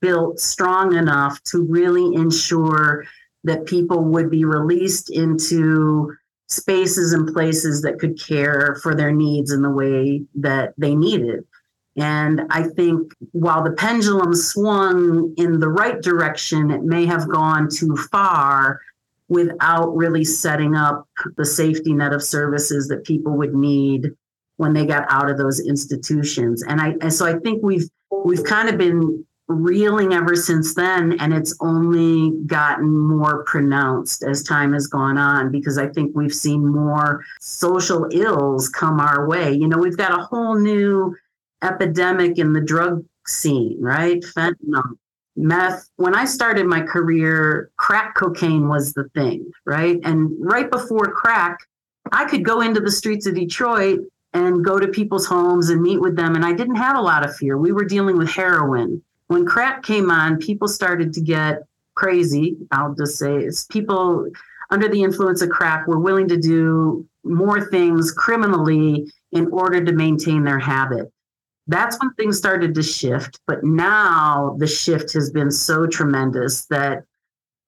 [0.00, 3.04] built strong enough to really ensure
[3.46, 6.12] that people would be released into
[6.48, 11.44] spaces and places that could care for their needs in the way that they needed.
[11.96, 17.68] And I think while the pendulum swung in the right direction, it may have gone
[17.70, 18.80] too far
[19.28, 24.10] without really setting up the safety net of services that people would need
[24.56, 26.62] when they got out of those institutions.
[26.62, 27.88] And I and so I think we've
[28.24, 34.42] we've kind of been reeling ever since then and it's only gotten more pronounced as
[34.42, 39.52] time has gone on because i think we've seen more social ills come our way.
[39.52, 41.14] You know we've got a whole new
[41.62, 44.20] epidemic in the drug scene right?
[44.20, 44.96] Fentanyl
[45.36, 45.88] meth.
[45.96, 50.00] When i started my career crack cocaine was the thing right?
[50.02, 51.58] And right before crack
[52.10, 54.00] i could go into the streets of detroit
[54.32, 57.24] and go to people's homes and meet with them and i didn't have a lot
[57.24, 57.56] of fear.
[57.56, 61.62] We were dealing with heroin when crack came on, people started to get
[61.94, 62.56] crazy.
[62.70, 64.28] I'll just say it's people
[64.70, 69.92] under the influence of crack were willing to do more things criminally in order to
[69.92, 71.12] maintain their habit.
[71.66, 73.40] That's when things started to shift.
[73.46, 77.04] But now the shift has been so tremendous that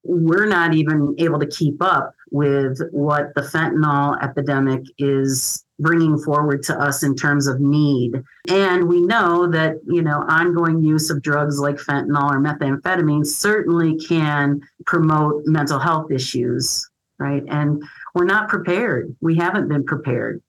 [0.03, 6.61] we're not even able to keep up with what the fentanyl epidemic is bringing forward
[6.63, 8.21] to us in terms of need.
[8.49, 13.97] And we know that, you know, ongoing use of drugs like fentanyl or methamphetamine certainly
[13.97, 16.87] can promote mental health issues,
[17.17, 17.43] right?
[17.47, 17.81] And
[18.13, 19.15] we're not prepared.
[19.21, 20.41] We haven't been prepared.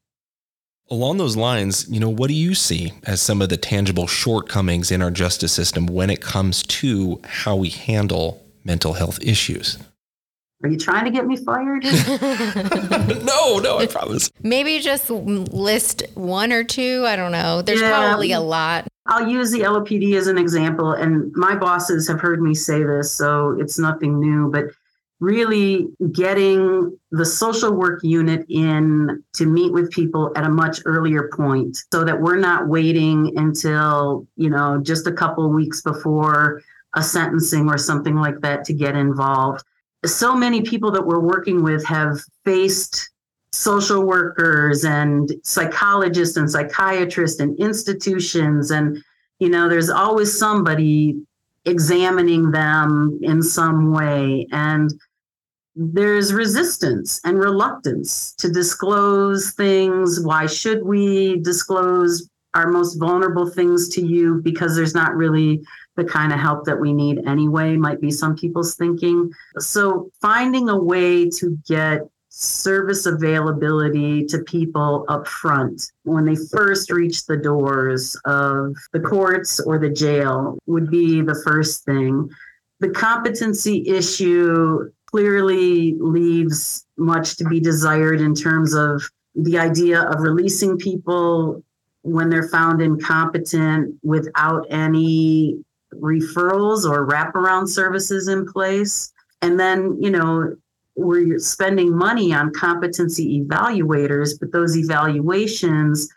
[0.90, 4.90] Along those lines, you know, what do you see as some of the tangible shortcomings
[4.90, 9.78] in our justice system when it comes to how we handle mental health issues?
[10.62, 11.84] Are you trying to get me fired?
[13.24, 14.30] no, no, I promise.
[14.42, 17.04] Maybe just list one or two.
[17.06, 17.62] I don't know.
[17.62, 18.86] There's yeah, probably a lot.
[19.06, 20.92] I'll use the LOPD as an example.
[20.92, 24.66] And my bosses have heard me say this, so it's nothing new, but
[25.18, 31.30] really getting the social work unit in to meet with people at a much earlier
[31.34, 36.62] point so that we're not waiting until, you know, just a couple weeks before
[36.94, 39.64] a sentencing or something like that to get involved
[40.04, 43.10] so many people that we're working with have faced
[43.52, 48.70] social workers and psychologists and psychiatrists and institutions.
[48.70, 49.02] And
[49.38, 51.20] you know there's always somebody
[51.64, 54.46] examining them in some way.
[54.52, 54.92] And
[55.76, 60.20] there's resistance and reluctance to disclose things.
[60.20, 64.40] Why should we disclose our most vulnerable things to you?
[64.42, 65.62] Because there's not really
[65.96, 69.30] the kind of help that we need anyway, might be some people's thinking.
[69.58, 76.90] So, finding a way to get service availability to people up front when they first
[76.90, 82.30] reach the doors of the courts or the jail would be the first thing.
[82.78, 89.02] The competency issue clearly leaves much to be desired in terms of
[89.34, 91.62] the idea of releasing people
[92.02, 95.62] when they're found incompetent without any
[95.94, 99.12] referrals or wraparound services in place.
[99.42, 100.54] And then, you know,
[100.96, 106.08] we're spending money on competency evaluators, but those evaluations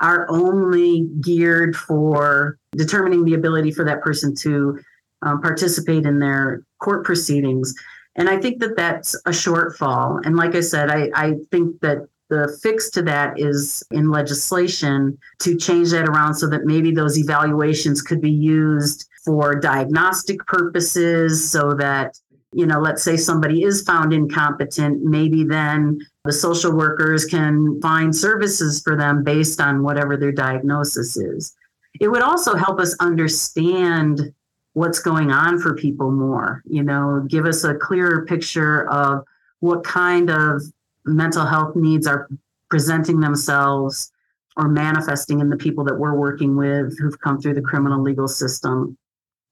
[0.00, 4.78] are only geared for determining the ability for that person to
[5.22, 7.74] um, participate in their court proceedings.
[8.16, 10.24] And I think that that's a shortfall.
[10.24, 15.18] And like I said, I, I think that the fix to that is in legislation
[15.40, 21.50] to change that around so that maybe those evaluations could be used for diagnostic purposes
[21.50, 22.18] so that
[22.52, 28.14] you know let's say somebody is found incompetent maybe then the social workers can find
[28.14, 31.54] services for them based on whatever their diagnosis is.
[32.00, 34.32] It would also help us understand
[34.74, 39.24] what's going on for people more you know give us a clearer picture of
[39.60, 40.62] what kind of
[41.04, 42.28] mental health needs are
[42.68, 44.12] presenting themselves
[44.56, 48.28] or manifesting in the people that we're working with who've come through the criminal legal
[48.28, 48.96] system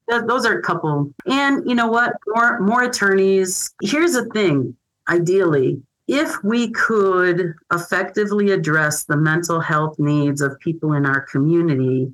[0.08, 1.12] those are a couple.
[1.26, 2.14] And you know what?
[2.26, 3.74] More more attorneys.
[3.82, 4.76] Here's the thing.
[5.08, 12.10] Ideally, if we could effectively address the mental health needs of people in our community,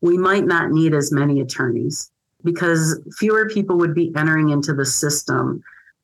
[0.00, 2.10] we might not need as many attorneys
[2.42, 5.62] because fewer people would be entering into the system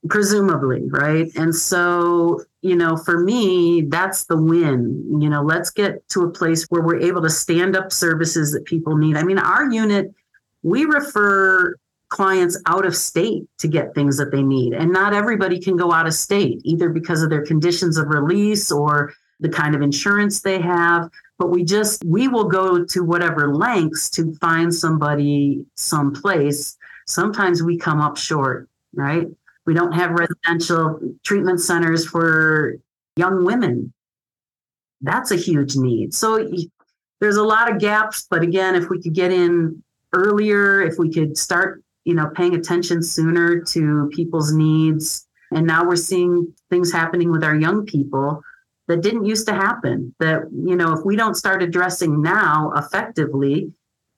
[0.09, 6.07] presumably right and so you know for me that's the win you know let's get
[6.09, 9.39] to a place where we're able to stand up services that people need i mean
[9.39, 10.15] our unit
[10.63, 11.75] we refer
[12.09, 15.93] clients out of state to get things that they need and not everybody can go
[15.93, 20.41] out of state either because of their conditions of release or the kind of insurance
[20.41, 21.09] they have
[21.39, 27.79] but we just we will go to whatever lengths to find somebody someplace sometimes we
[27.79, 29.29] come up short right
[29.67, 32.75] we don't have residential treatment centers for
[33.17, 33.93] young women.
[35.01, 36.15] That's a huge need.
[36.15, 36.51] So
[37.21, 39.83] there's a lot of gaps, but again, if we could get in
[40.13, 45.27] earlier, if we could start, you know, paying attention sooner to people's needs.
[45.53, 48.43] And now we're seeing things happening with our young people
[48.89, 50.15] that didn't used to happen.
[50.21, 53.73] That, you know, if we don't start addressing now effectively,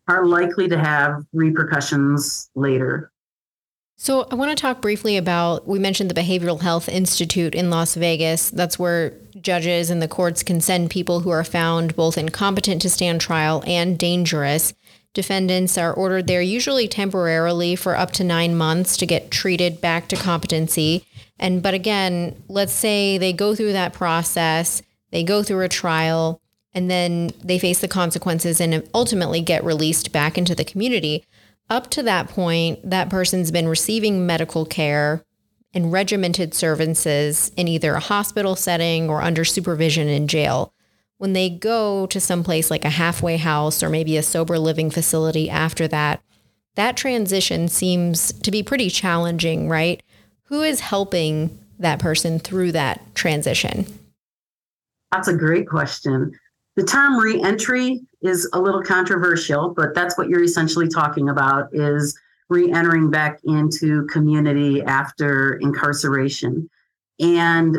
[0.09, 3.12] are likely to have repercussions later.
[3.97, 7.95] So, I want to talk briefly about we mentioned the Behavioral Health Institute in Las
[7.95, 8.51] Vegas.
[8.51, 12.90] That's where judges and the courts can send people who are found both incompetent to
[12.90, 14.74] stand trial and dangerous.
[15.14, 20.08] Defendants are ordered there usually temporarily for up to nine months to get treated back
[20.08, 21.06] to competency.
[21.38, 26.40] And, but again, let's say they go through that process, they go through a trial,
[26.72, 31.26] and then they face the consequences and ultimately get released back into the community
[31.72, 35.24] up to that point, that person's been receiving medical care
[35.72, 40.72] and regimented services in either a hospital setting or under supervision in jail.
[41.23, 44.91] When they go to some place like a halfway house or maybe a sober living
[44.91, 46.20] facility after that,
[46.75, 50.03] that transition seems to be pretty challenging, right?
[50.47, 53.87] Who is helping that person through that transition?
[55.12, 56.37] That's a great question.
[56.75, 62.18] The term reentry is a little controversial, but that's what you're essentially talking about is
[62.49, 66.68] re-entering back into community after incarceration.
[67.20, 67.79] And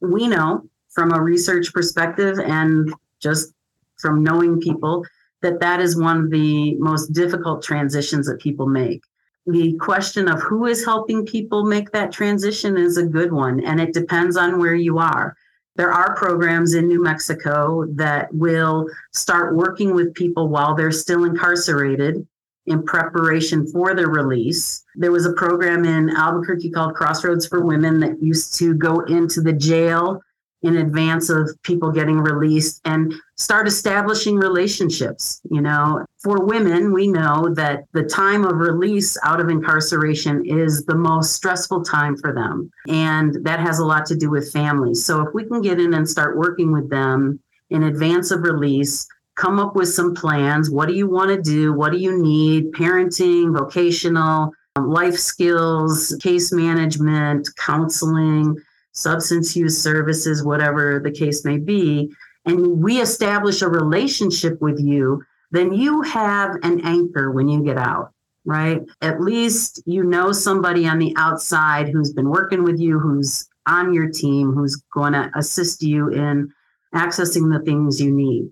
[0.00, 0.64] we know
[0.98, 3.54] from a research perspective and just
[4.00, 5.06] from knowing people
[5.42, 9.00] that that is one of the most difficult transitions that people make.
[9.46, 13.80] The question of who is helping people make that transition is a good one, and
[13.80, 15.36] it depends on where you are.
[15.76, 21.22] There are programs in New Mexico that will start working with people while they're still
[21.22, 22.26] incarcerated
[22.66, 24.82] in preparation for their release.
[24.96, 29.40] There was a program in Albuquerque called Crossroads for Women that used to go into
[29.40, 30.20] the jail
[30.62, 35.40] in advance of people getting released and start establishing relationships.
[35.50, 40.84] You know, for women, we know that the time of release out of incarceration is
[40.84, 42.70] the most stressful time for them.
[42.88, 45.04] And that has a lot to do with families.
[45.04, 47.38] So if we can get in and start working with them
[47.70, 49.06] in advance of release,
[49.36, 50.70] come up with some plans.
[50.70, 51.72] What do you want to do?
[51.72, 52.72] What do you need?
[52.72, 58.56] Parenting, vocational, um, life skills, case management, counseling
[58.92, 62.10] substance use services, whatever the case may be,
[62.44, 67.78] and we establish a relationship with you, then you have an anchor when you get
[67.78, 68.12] out,
[68.44, 68.82] right?
[69.02, 73.92] At least you know somebody on the outside who's been working with you, who's on
[73.92, 76.52] your team, who's going to assist you in
[76.94, 78.50] accessing the things you need.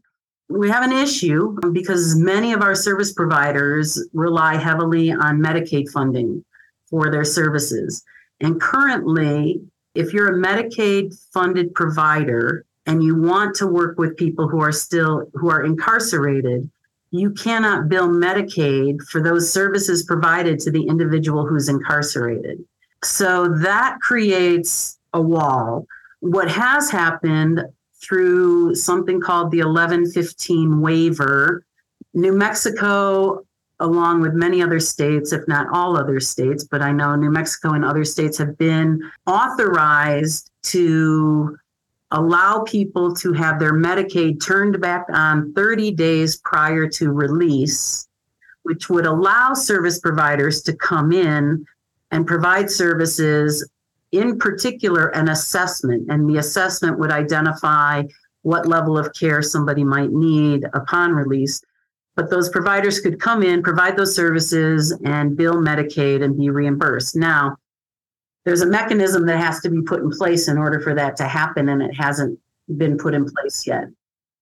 [0.48, 6.44] We have an issue because many of our service providers rely heavily on Medicaid funding
[6.88, 8.04] for their services.
[8.40, 9.60] And currently,
[9.96, 14.72] if you're a Medicaid funded provider and you want to work with people who are
[14.72, 16.70] still who are incarcerated,
[17.10, 22.62] you cannot bill Medicaid for those services provided to the individual who's incarcerated.
[23.02, 25.86] So that creates a wall.
[26.20, 27.62] What has happened
[28.00, 31.64] through something called the 1115 waiver,
[32.14, 33.45] New Mexico
[33.80, 37.72] along with many other states, if not all other states, but I know New Mexico
[37.72, 41.58] and other states have been authorized to
[42.12, 48.08] allow people to have their Medicaid turned back on 30 days prior to release,
[48.62, 51.66] which would allow service providers to come in
[52.12, 53.68] and provide services,
[54.12, 56.06] in particular, an assessment.
[56.08, 58.04] And the assessment would identify
[58.42, 61.60] what level of care somebody might need upon release
[62.16, 67.14] but those providers could come in, provide those services, and bill Medicaid and be reimbursed.
[67.14, 67.56] Now,
[68.44, 71.24] there's a mechanism that has to be put in place in order for that to
[71.24, 72.38] happen, and it hasn't
[72.78, 73.84] been put in place yet.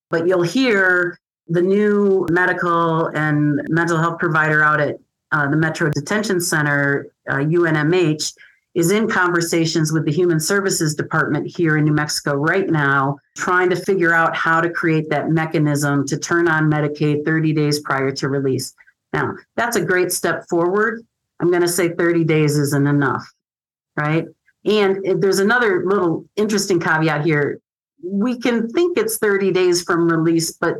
[0.08, 1.18] But you'll hear
[1.48, 4.98] the new medical and mental health provider out at
[5.32, 8.34] uh, the Metro Detention Center, uh, UNMH,
[8.74, 13.70] is in conversations with the Human Services Department here in New Mexico right now, trying
[13.70, 18.10] to figure out how to create that mechanism to turn on Medicaid 30 days prior
[18.12, 18.74] to release.
[19.12, 21.04] Now, that's a great step forward.
[21.40, 23.24] I'm going to say 30 days isn't enough,
[23.96, 24.26] right?
[24.64, 27.60] And there's another little interesting caveat here.
[28.02, 30.78] We can think it's 30 days from release, but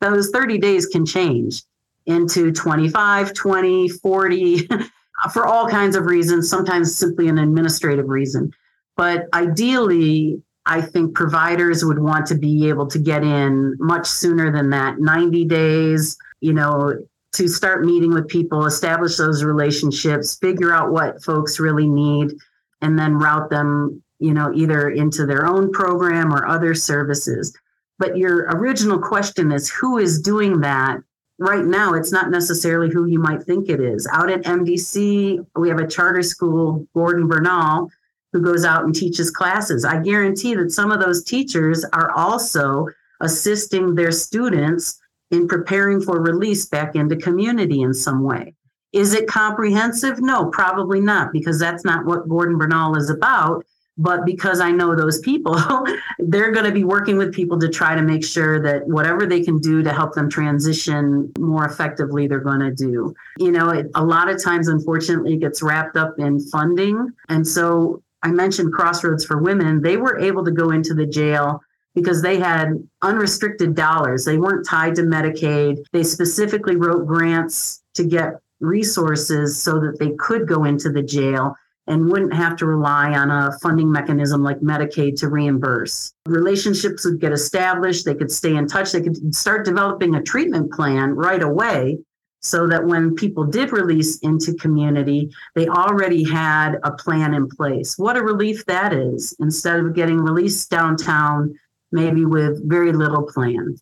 [0.00, 1.62] those 30 days can change
[2.06, 4.68] into 25, 20, 40
[5.32, 8.52] for all kinds of reasons, sometimes simply an administrative reason.
[8.96, 14.52] But ideally, I think providers would want to be able to get in much sooner
[14.52, 16.92] than that 90 days, you know,
[17.32, 22.34] to start meeting with people, establish those relationships, figure out what folks really need,
[22.80, 27.56] and then route them, you know, either into their own program or other services.
[27.98, 30.98] But your original question is who is doing that
[31.42, 34.08] right now, it's not necessarily who you might think it is.
[34.12, 37.90] Out at MDC, we have a charter school, Gordon Bernal,
[38.32, 39.84] who goes out and teaches classes.
[39.84, 42.86] I guarantee that some of those teachers are also
[43.20, 44.98] assisting their students
[45.30, 48.54] in preparing for release back into community in some way.
[48.92, 50.20] Is it comprehensive?
[50.20, 53.64] No, probably not, because that's not what Gordon Bernal is about.
[53.98, 55.54] But because I know those people,
[56.18, 59.42] they're going to be working with people to try to make sure that whatever they
[59.42, 63.14] can do to help them transition more effectively, they're going to do.
[63.38, 67.10] You know, it, a lot of times, unfortunately, it gets wrapped up in funding.
[67.28, 71.60] And so I mentioned Crossroads for Women, they were able to go into the jail
[71.94, 72.72] because they had
[73.02, 74.24] unrestricted dollars.
[74.24, 75.84] They weren't tied to Medicaid.
[75.92, 81.54] They specifically wrote grants to get resources so that they could go into the jail
[81.92, 86.14] and wouldn't have to rely on a funding mechanism like Medicaid to reimburse.
[86.26, 90.72] Relationships would get established, they could stay in touch, they could start developing a treatment
[90.72, 91.98] plan right away
[92.40, 97.98] so that when people did release into community, they already had a plan in place.
[97.98, 101.54] What a relief that is instead of getting released downtown,
[101.92, 103.76] maybe with very little plan.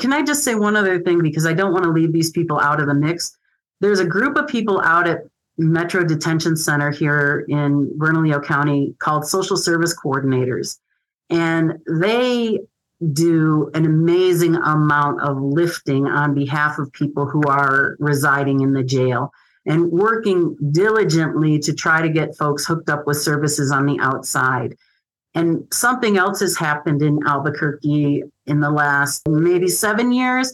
[0.00, 2.58] Can I just say one other thing because I don't want to leave these people
[2.58, 3.38] out of the mix?
[3.80, 5.22] There's a group of people out at
[5.62, 10.78] Metro Detention Center here in Bernalillo County called Social Service Coordinators.
[11.30, 12.58] And they
[13.12, 18.84] do an amazing amount of lifting on behalf of people who are residing in the
[18.84, 19.32] jail
[19.66, 24.76] and working diligently to try to get folks hooked up with services on the outside.
[25.34, 30.52] And something else has happened in Albuquerque in the last maybe seven years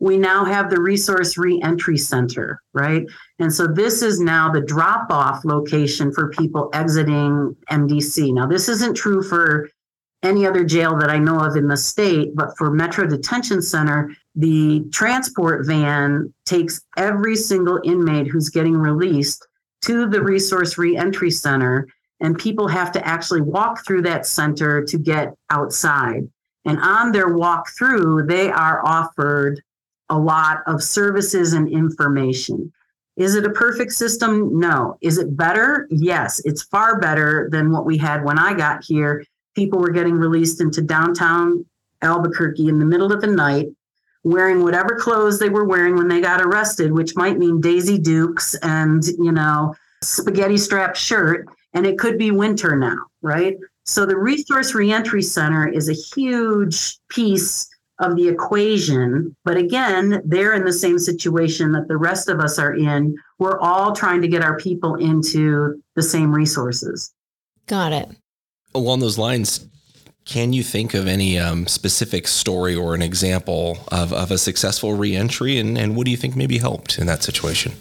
[0.00, 3.04] we now have the resource reentry center, right?
[3.40, 8.34] And so this is now the drop off location for people exiting MDC.
[8.34, 9.70] Now, this isn't true for
[10.22, 14.14] any other jail that I know of in the state, but for Metro Detention Center,
[14.34, 19.46] the transport van takes every single inmate who's getting released
[19.82, 21.88] to the resource reentry center,
[22.20, 26.28] and people have to actually walk through that center to get outside.
[26.66, 29.62] And on their walk through, they are offered
[30.10, 32.70] a lot of services and information.
[33.16, 34.58] Is it a perfect system?
[34.58, 34.96] No.
[35.00, 35.86] Is it better?
[35.90, 39.24] Yes, it's far better than what we had when I got here.
[39.54, 41.66] People were getting released into downtown
[42.02, 43.66] Albuquerque in the middle of the night,
[44.24, 48.54] wearing whatever clothes they were wearing when they got arrested, which might mean Daisy Dukes
[48.62, 51.46] and, you know, spaghetti strap shirt.
[51.74, 53.56] And it could be winter now, right?
[53.84, 57.69] So the Resource Reentry Center is a huge piece
[58.00, 59.36] of the equation.
[59.44, 63.16] But again, they're in the same situation that the rest of us are in.
[63.38, 67.12] We're all trying to get our people into the same resources.
[67.66, 68.08] Got it.
[68.74, 69.66] Along those lines,
[70.24, 74.94] can you think of any um, specific story or an example of, of a successful
[74.94, 75.58] reentry?
[75.58, 77.72] And, and what do you think maybe helped in that situation?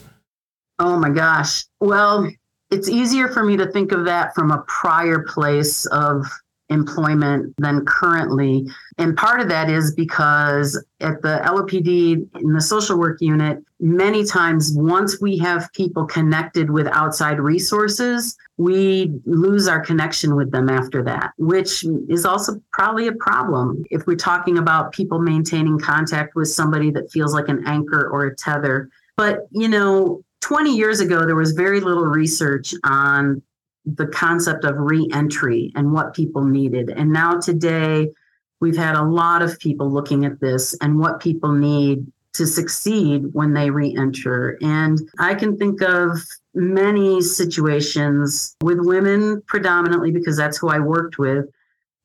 [0.79, 1.65] Oh my gosh.
[1.79, 2.29] Well,
[2.71, 6.25] it's easier for me to think of that from a prior place of
[6.69, 8.67] employment than currently.
[8.97, 14.25] And part of that is because at the LOPD in the social work unit, many
[14.25, 20.69] times once we have people connected with outside resources, we lose our connection with them
[20.69, 26.35] after that, which is also probably a problem if we're talking about people maintaining contact
[26.35, 28.89] with somebody that feels like an anchor or a tether.
[29.15, 33.41] But, you know, 20 years ago, there was very little research on
[33.85, 36.89] the concept of reentry and what people needed.
[36.89, 38.11] And now today,
[38.59, 43.23] we've had a lot of people looking at this and what people need to succeed
[43.33, 44.57] when they reenter.
[44.61, 46.19] And I can think of
[46.53, 51.45] many situations with women predominantly because that's who I worked with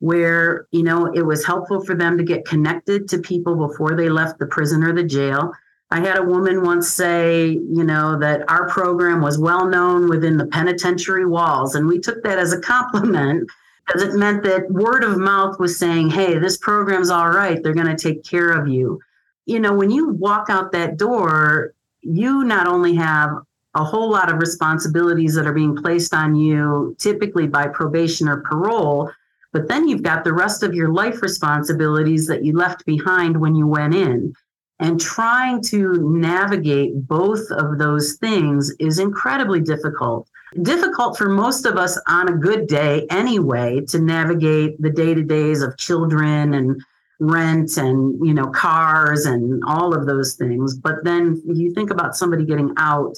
[0.04, 4.10] where you know it was helpful for them to get connected to people before they
[4.10, 5.50] left the prison or the jail
[5.94, 10.36] I had a woman once say, you know, that our program was well known within
[10.36, 11.76] the penitentiary walls.
[11.76, 13.48] And we took that as a compliment
[13.86, 17.62] because it meant that word of mouth was saying, hey, this program's all right.
[17.62, 19.00] They're going to take care of you.
[19.46, 23.30] You know, when you walk out that door, you not only have
[23.76, 28.40] a whole lot of responsibilities that are being placed on you, typically by probation or
[28.40, 29.12] parole,
[29.52, 33.54] but then you've got the rest of your life responsibilities that you left behind when
[33.54, 34.34] you went in.
[34.80, 40.28] And trying to navigate both of those things is incredibly difficult.
[40.62, 45.22] Difficult for most of us on a good day anyway to navigate the day to
[45.22, 46.80] days of children and
[47.20, 52.16] rent and you know cars and all of those things but then you think about
[52.16, 53.14] somebody getting out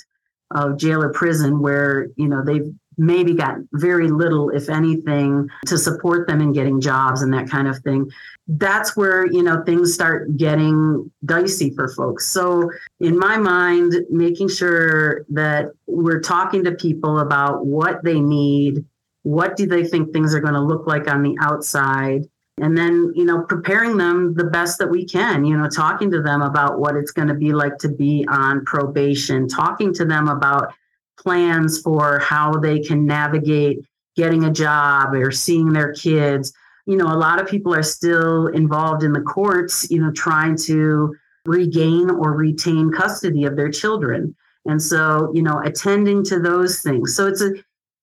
[0.54, 5.76] of jail or prison where you know they've maybe got very little if anything to
[5.76, 8.11] support them in getting jobs and that kind of thing.
[8.49, 12.26] That's where you know things start getting dicey for folks.
[12.26, 12.70] So
[13.01, 18.84] in my mind making sure that we're talking to people about what they need
[19.26, 22.22] what do they think things are going to look like on the outside
[22.59, 26.22] and then you know preparing them the best that we can you know talking to
[26.22, 30.28] them about what it's going to be like to be on probation talking to them
[30.28, 30.72] about
[31.18, 33.78] plans for how they can navigate
[34.16, 36.52] getting a job or seeing their kids
[36.86, 40.56] you know, a lot of people are still involved in the courts, you know, trying
[40.56, 41.14] to
[41.44, 44.34] regain or retain custody of their children.
[44.64, 47.14] And so, you know, attending to those things.
[47.14, 47.54] So it's a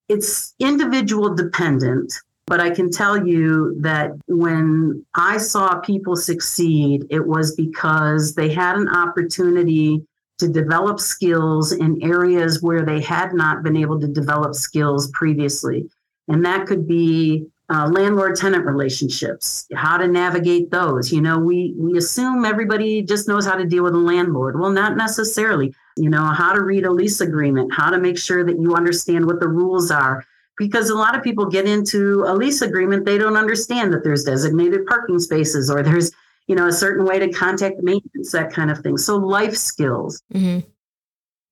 [0.08, 2.12] it's individual dependent,
[2.46, 8.50] but I can tell you that when I saw people succeed, it was because they
[8.50, 10.06] had an opportunity
[10.38, 15.88] to develop skills in areas where they had not been able to develop skills previously.
[16.28, 21.12] And that could be uh, landlord tenant relationships, how to navigate those.
[21.12, 24.58] You know, we we assume everybody just knows how to deal with a landlord.
[24.58, 25.74] Well, not necessarily.
[25.96, 29.26] You know, how to read a lease agreement, how to make sure that you understand
[29.26, 30.24] what the rules are.
[30.56, 34.24] Because a lot of people get into a lease agreement, they don't understand that there's
[34.24, 36.12] designated parking spaces or there's,
[36.46, 38.98] you know, a certain way to contact maintenance, that kind of thing.
[38.98, 40.22] So life skills.
[40.32, 40.68] Mm-hmm.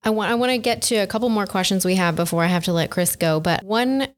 [0.04, 2.48] I want I want to get to a couple more questions we have before I
[2.48, 3.40] have to let Chris go.
[3.40, 4.08] But one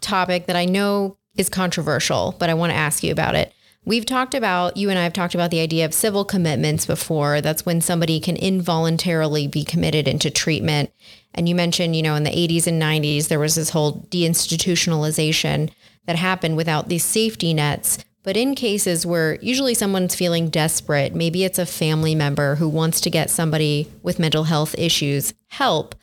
[0.00, 3.52] topic that I know is controversial, but I want to ask you about it.
[3.86, 7.42] We've talked about, you and I have talked about the idea of civil commitments before.
[7.42, 10.90] That's when somebody can involuntarily be committed into treatment.
[11.34, 15.70] And you mentioned, you know, in the 80s and 90s, there was this whole deinstitutionalization
[16.06, 17.98] that happened without these safety nets.
[18.24, 23.02] But in cases where usually someone's feeling desperate, maybe it's a family member who wants
[23.02, 25.94] to get somebody with mental health issues help,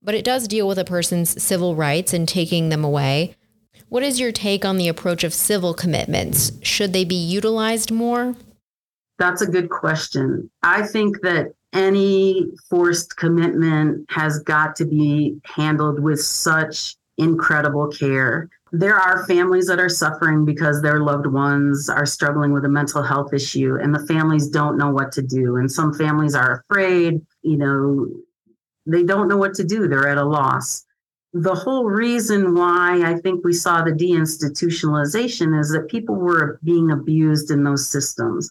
[0.00, 3.34] but it does deal with a person's civil rights and taking them away.
[3.88, 6.52] What is your take on the approach of civil commitments?
[6.62, 8.36] Should they be utilized more?
[9.18, 10.48] That's a good question.
[10.62, 18.48] I think that any forced commitment has got to be handled with such incredible care.
[18.76, 23.02] There are families that are suffering because their loved ones are struggling with a mental
[23.02, 25.56] health issue and the families don't know what to do.
[25.56, 28.08] And some families are afraid, you know,
[28.86, 29.86] they don't know what to do.
[29.86, 30.84] They're at a loss
[31.34, 36.92] the whole reason why I think we saw the deinstitutionalization is that people were being
[36.92, 38.48] abused in those systems.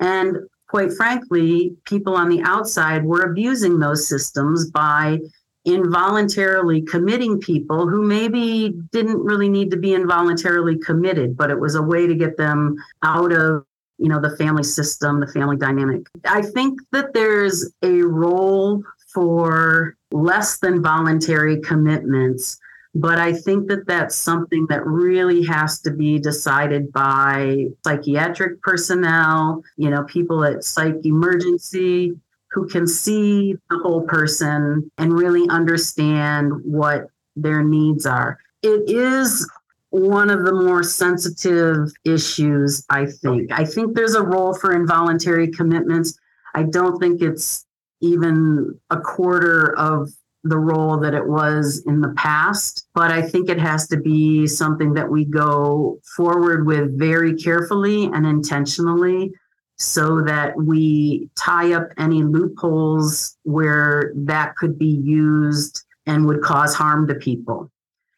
[0.00, 0.36] And
[0.68, 5.20] quite frankly, people on the outside were abusing those systems by
[5.66, 11.74] involuntarily committing people who maybe didn't really need to be involuntarily committed, but it was
[11.74, 13.64] a way to get them out of
[13.98, 18.82] you know the family system the family dynamic i think that there's a role
[19.16, 22.58] for less than voluntary commitments.
[22.94, 29.62] But I think that that's something that really has to be decided by psychiatric personnel,
[29.78, 32.12] you know, people at psych emergency
[32.56, 38.38] who can see the whole person and really understand what their needs are.
[38.62, 39.46] It is
[39.90, 43.52] one of the more sensitive issues, I think.
[43.52, 46.18] I think there's a role for involuntary commitments.
[46.54, 47.66] I don't think it's
[48.00, 50.08] even a quarter of
[50.42, 52.88] the role that it was in the past.
[52.94, 58.04] But I think it has to be something that we go forward with very carefully
[58.06, 59.34] and intentionally
[59.76, 66.74] so that we tie up any loopholes where that could be used and would cause
[66.74, 67.70] harm to people.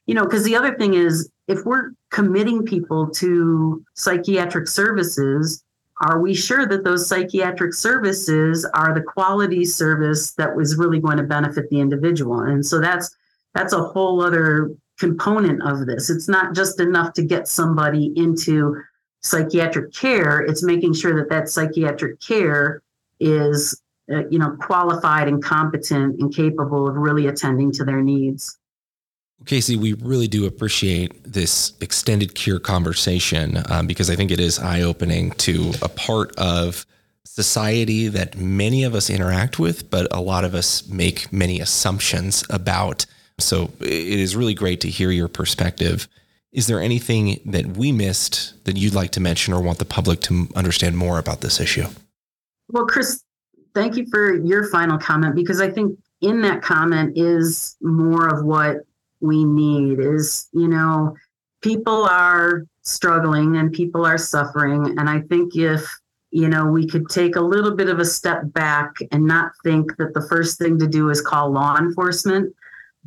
[0.07, 5.65] You know, because the other thing is, if we're committing people to psychiatric services,
[6.01, 11.17] are we sure that those psychiatric services are the quality service that was really going
[11.17, 13.17] to benefit the individual and so that's
[13.55, 18.81] that's a whole other component of this it's not just enough to get somebody into
[19.21, 22.83] psychiatric care it's making sure that that psychiatric care
[23.21, 28.59] is uh, you know, qualified and competent and capable of really attending to their needs.
[29.45, 34.59] KC, we really do appreciate this extended cure conversation um, because I think it is
[34.59, 36.87] eye opening to a part of
[37.25, 42.45] society that many of us interact with, but a lot of us make many assumptions
[42.49, 43.05] about.
[43.39, 46.09] So it is really great to hear your perspective.
[46.53, 50.21] Is there anything that we missed that you'd like to mention or want the public
[50.23, 51.87] to understand more about this issue?
[52.69, 53.23] Well, Chris,
[53.75, 58.45] thank you for your final comment because I think in that comment is more of
[58.45, 58.79] what
[59.21, 61.17] we need is, you know,
[61.63, 64.99] people are struggling and people are suffering.
[64.99, 65.85] And I think if,
[66.31, 69.97] you know, we could take a little bit of a step back and not think
[69.97, 72.55] that the first thing to do is call law enforcement,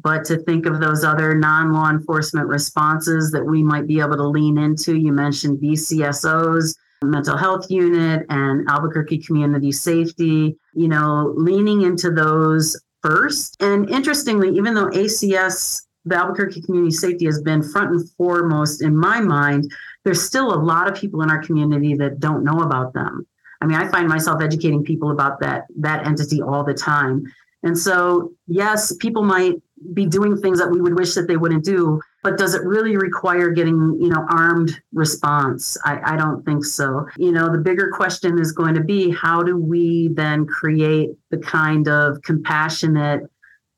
[0.03, 4.17] but to think of those other non law enforcement responses that we might be able
[4.17, 4.97] to lean into.
[4.97, 12.79] You mentioned BCSOs, mental health unit, and Albuquerque community safety, you know, leaning into those
[13.01, 13.61] first.
[13.61, 18.97] And interestingly, even though ACS the Albuquerque Community Safety has been front and foremost in
[18.97, 19.71] my mind,
[20.03, 23.25] there's still a lot of people in our community that don't know about them.
[23.61, 27.23] I mean, I find myself educating people about that that entity all the time.
[27.63, 29.61] And so, yes, people might
[29.93, 32.97] be doing things that we would wish that they wouldn't do, but does it really
[32.97, 35.77] require getting, you know, armed response?
[35.85, 37.07] I, I don't think so.
[37.17, 41.37] You know, the bigger question is going to be how do we then create the
[41.37, 43.23] kind of compassionate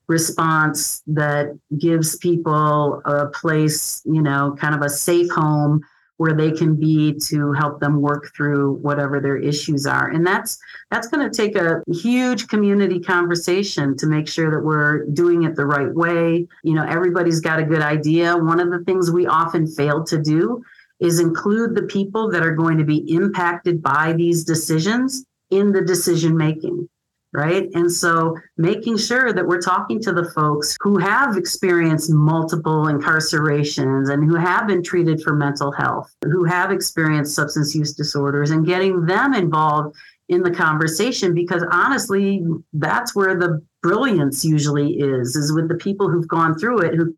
[0.08, 5.82] response that gives people a place, you know, kind of a safe home
[6.18, 10.10] where they can be to help them work through whatever their issues are.
[10.10, 10.60] And that's
[10.92, 15.56] that's going to take a huge community conversation to make sure that we're doing it
[15.56, 16.48] the right way.
[16.64, 18.38] You know, everybody's got a good idea.
[18.38, 20.64] One of the things we often fail to do
[21.00, 25.82] is include the people that are going to be impacted by these decisions in the
[25.82, 26.88] decision making
[27.34, 27.68] right?
[27.74, 34.12] And so making sure that we're talking to the folks who have experienced multiple incarcerations
[34.12, 38.66] and who have been treated for mental health, who have experienced substance use disorders, and
[38.66, 39.96] getting them involved
[40.30, 46.10] in the conversation because honestly, that's where the brilliance usually is, is with the people
[46.10, 47.14] who've gone through it who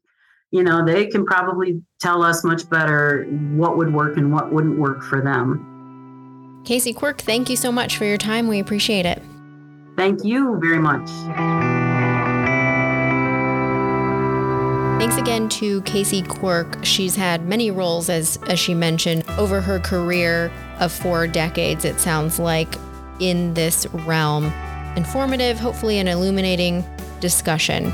[0.51, 4.80] you know, they can probably tell us much better what would work and what wouldn't
[4.80, 6.63] work for them.
[6.63, 8.47] KC Quirk, thank you so much for your time.
[8.47, 9.22] We appreciate it.
[9.98, 11.10] Thank you very much.
[15.00, 16.84] Thanks again to KC Quirk.
[16.84, 22.00] She's had many roles, as, as she mentioned, over her career of four decades, it
[22.00, 22.76] sounds like,
[23.20, 24.52] in this realm.
[24.96, 26.84] Informative, hopefully, an illuminating
[27.20, 27.93] discussion.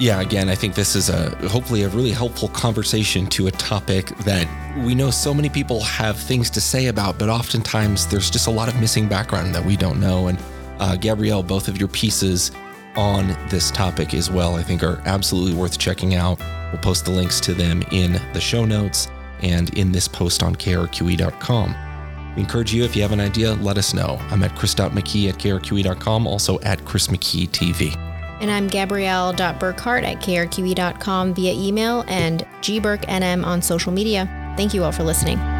[0.00, 4.06] Yeah, again, I think this is a hopefully a really helpful conversation to a topic
[4.18, 4.48] that
[4.84, 8.50] we know so many people have things to say about, but oftentimes there's just a
[8.50, 10.26] lot of missing background that we don't know.
[10.26, 10.38] And
[10.78, 12.52] uh, Gabrielle, both of your pieces
[12.96, 16.38] on this topic as well, I think are absolutely worth checking out.
[16.72, 19.08] We'll post the links to them in the show notes
[19.42, 21.74] and in this post on krqe.com.
[22.36, 24.18] We encourage you, if you have an idea, let us know.
[24.30, 27.96] I'm at chris.mckee at krqe.com, also at Chris McKee TV.
[28.40, 34.54] And I'm Gabrielle.Burkhart at krqe.com via email and gburknm on social media.
[34.56, 35.53] Thank you all for listening.